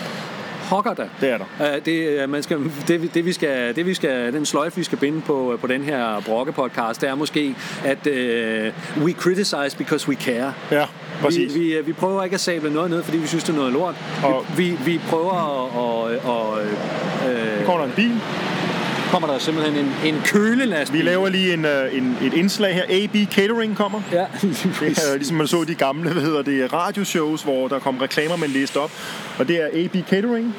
Hokker 0.69 0.93
da. 0.93 1.03
Det 1.21 1.29
er 1.29 1.37
der. 1.37 1.45
Uh, 1.77 1.85
det, 1.85 2.23
uh, 2.23 2.29
man 2.29 2.43
skal, 2.43 2.57
det, 2.87 3.01
vi- 3.01 3.07
det, 3.07 3.25
vi 3.25 3.33
skal, 3.33 3.75
det 3.75 3.85
vi 3.85 3.93
skal, 3.93 4.33
den 4.33 4.45
sløjfe, 4.45 4.77
vi 4.77 4.83
skal 4.83 4.97
binde 4.97 5.21
på, 5.21 5.57
på 5.61 5.67
den 5.67 5.83
her 5.83 6.21
brokke-podcast, 6.25 7.01
det 7.01 7.09
er 7.09 7.15
måske, 7.15 7.55
at 7.85 8.07
uh, 8.07 9.03
we 9.05 9.11
criticize 9.13 9.77
because 9.77 10.09
we 10.09 10.15
care. 10.15 10.53
Ja, 10.71 10.85
præcis. 11.21 11.55
Vi, 11.55 11.59
vi, 11.59 11.75
vi 11.85 11.93
prøver 11.93 12.23
ikke 12.23 12.33
at 12.33 12.39
sable 12.39 12.73
noget 12.73 12.89
ned, 12.89 13.03
fordi 13.03 13.17
vi 13.17 13.27
synes, 13.27 13.43
det 13.43 13.53
er 13.53 13.57
noget 13.57 13.73
lort. 13.73 13.95
Og- 14.23 14.45
Vi, 14.57 14.63
vi, 14.63 14.91
vi 14.91 15.01
prøver 15.09 15.33
at... 15.33 16.11
at, 16.11 16.67
at 17.31 17.59
øh, 17.59 17.65
Kommer 17.65 17.81
der 17.81 17.89
en 17.89 17.95
bil? 17.95 18.11
Kommer 19.11 19.27
der 19.27 19.39
simpelthen 19.39 19.85
en, 19.85 20.15
en 20.15 20.21
kølelast. 20.25 20.93
Vi 20.93 21.01
laver 21.01 21.29
lige 21.29 21.53
en, 21.53 21.65
øh, 21.65 21.97
en, 21.97 22.17
et 22.21 22.33
indslag 22.33 22.73
her. 22.73 22.83
AB 22.89 23.31
Catering 23.31 23.75
kommer. 23.75 24.01
Ja, 24.11 24.25
Det 24.41 24.81
er 24.81 25.15
ligesom 25.15 25.37
man 25.37 25.47
så 25.47 25.63
de 25.63 25.75
gamle, 25.75 26.11
hvad 26.13 26.21
hedder 26.21 26.41
det, 26.41 26.73
radioshows, 26.73 27.43
hvor 27.43 27.67
der 27.67 27.79
kom 27.79 27.97
reklamer, 27.97 28.35
man 28.35 28.49
læste 28.49 28.77
op. 28.77 28.91
Og 29.39 29.47
det 29.47 29.61
er 29.61 29.85
AB 29.85 29.95
Catering, 30.09 30.55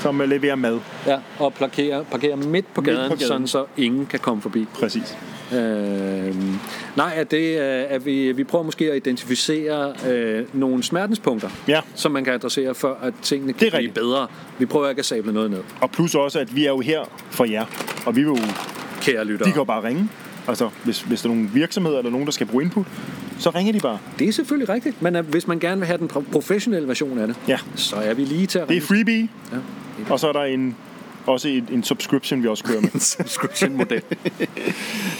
som 0.00 0.20
øh, 0.20 0.28
leverer 0.28 0.54
mad. 0.54 0.78
ja, 1.06 1.18
og 1.38 1.54
parkerer, 1.54 2.02
parkerer 2.02 2.36
midt 2.36 2.74
på 2.74 2.80
Midt 2.80 2.94
gaden, 2.96 3.10
på 3.10 3.16
gaden. 3.16 3.28
sådan 3.28 3.46
så 3.46 3.64
ingen 3.76 4.06
kan 4.06 4.18
komme 4.18 4.42
forbi. 4.42 4.66
Præcis. 4.74 5.16
Øh, 5.52 6.34
nej, 6.96 7.12
at, 7.16 7.30
det, 7.30 7.58
er, 7.58 7.82
at 7.88 8.06
vi, 8.06 8.32
vi 8.32 8.44
prøver 8.44 8.64
måske 8.64 8.90
at 8.90 8.96
identificere 8.96 9.92
øh, 10.10 10.44
nogle 10.52 10.82
smertenspunkter, 10.82 11.48
Ja. 11.68 11.80
som 11.94 12.12
man 12.12 12.24
kan 12.24 12.32
adressere, 12.32 12.74
før 12.74 12.94
at 13.02 13.14
tingene 13.22 13.52
kan 13.52 13.58
blive 13.58 13.74
rigtigt. 13.74 13.94
bedre. 13.94 14.26
Vi 14.58 14.66
prøver 14.66 14.88
ikke 14.88 14.98
at 15.00 15.04
sable 15.06 15.32
noget 15.32 15.50
ned, 15.50 15.60
Og 15.80 15.90
plus 15.90 16.14
også, 16.14 16.38
at 16.38 16.56
vi 16.56 16.64
er 16.64 16.70
jo 16.70 16.80
her 16.80 17.00
for 17.30 17.44
jer. 17.44 17.64
Og 18.06 18.16
vi 18.16 18.22
vil 18.22 18.28
jo, 18.28 18.36
kære 19.02 19.24
lyttere. 19.24 19.46
de 19.48 19.52
kan 19.52 19.60
jo 19.60 19.64
bare 19.64 19.82
ringe. 19.84 20.08
Altså, 20.48 20.68
hvis, 20.84 21.00
hvis 21.02 21.22
der 21.22 21.28
er 21.30 21.34
nogle 21.34 21.50
virksomheder 21.54 21.98
eller 21.98 22.10
nogen, 22.10 22.26
der 22.26 22.32
skal 22.32 22.46
bruge 22.46 22.64
input, 22.64 22.86
så 23.38 23.50
ringer 23.50 23.72
de 23.72 23.80
bare. 23.80 23.98
Det 24.18 24.28
er 24.28 24.32
selvfølgelig 24.32 24.68
rigtigt, 24.68 25.02
men 25.02 25.16
hvis 25.24 25.46
man 25.46 25.58
gerne 25.58 25.76
vil 25.80 25.86
have 25.86 25.98
den 25.98 26.10
pro- 26.14 26.32
professionelle 26.32 26.88
version 26.88 27.18
af 27.18 27.26
det, 27.26 27.36
Ja. 27.48 27.58
så 27.76 27.96
er 27.96 28.14
vi 28.14 28.24
lige 28.24 28.46
til 28.46 28.58
at 28.58 28.68
Det 28.68 28.76
er 28.76 28.80
ringe. 28.80 28.86
freebie, 28.86 29.28
Ja. 29.52 29.56
Og 30.10 30.20
så 30.20 30.28
er 30.28 30.32
der 30.32 30.42
en, 30.42 30.76
også 31.26 31.48
en, 31.48 31.68
en 31.72 31.82
subscription, 31.82 32.42
vi 32.42 32.48
også 32.48 32.64
kører 32.64 32.80
med. 32.80 33.00
subscription-model. 33.16 34.02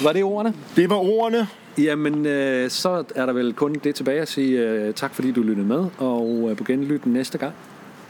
Var 0.02 0.12
det 0.12 0.24
ordene? 0.24 0.54
Det 0.76 0.90
var 0.90 0.96
ordene. 0.96 1.46
Jamen, 1.78 2.26
øh, 2.26 2.70
så 2.70 3.04
er 3.14 3.26
der 3.26 3.32
vel 3.32 3.52
kun 3.52 3.74
det 3.74 3.94
tilbage 3.94 4.20
at 4.20 4.28
sige 4.28 4.60
øh, 4.60 4.94
tak, 4.94 5.14
fordi 5.14 5.32
du 5.32 5.42
lyttede 5.42 5.66
med, 5.66 5.86
og 5.98 6.48
øh, 6.50 6.56
på 6.56 6.64
genlyt 6.64 7.06
næste 7.06 7.38
gang. 7.38 7.52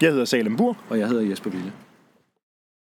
Jeg 0.01 0.11
hedder 0.11 0.25
Salem 0.25 0.57
Bur. 0.57 0.77
Og 0.89 0.99
jeg 0.99 1.09
hedder 1.09 1.23
Jesper 1.23 1.51
Ville. 1.51 1.73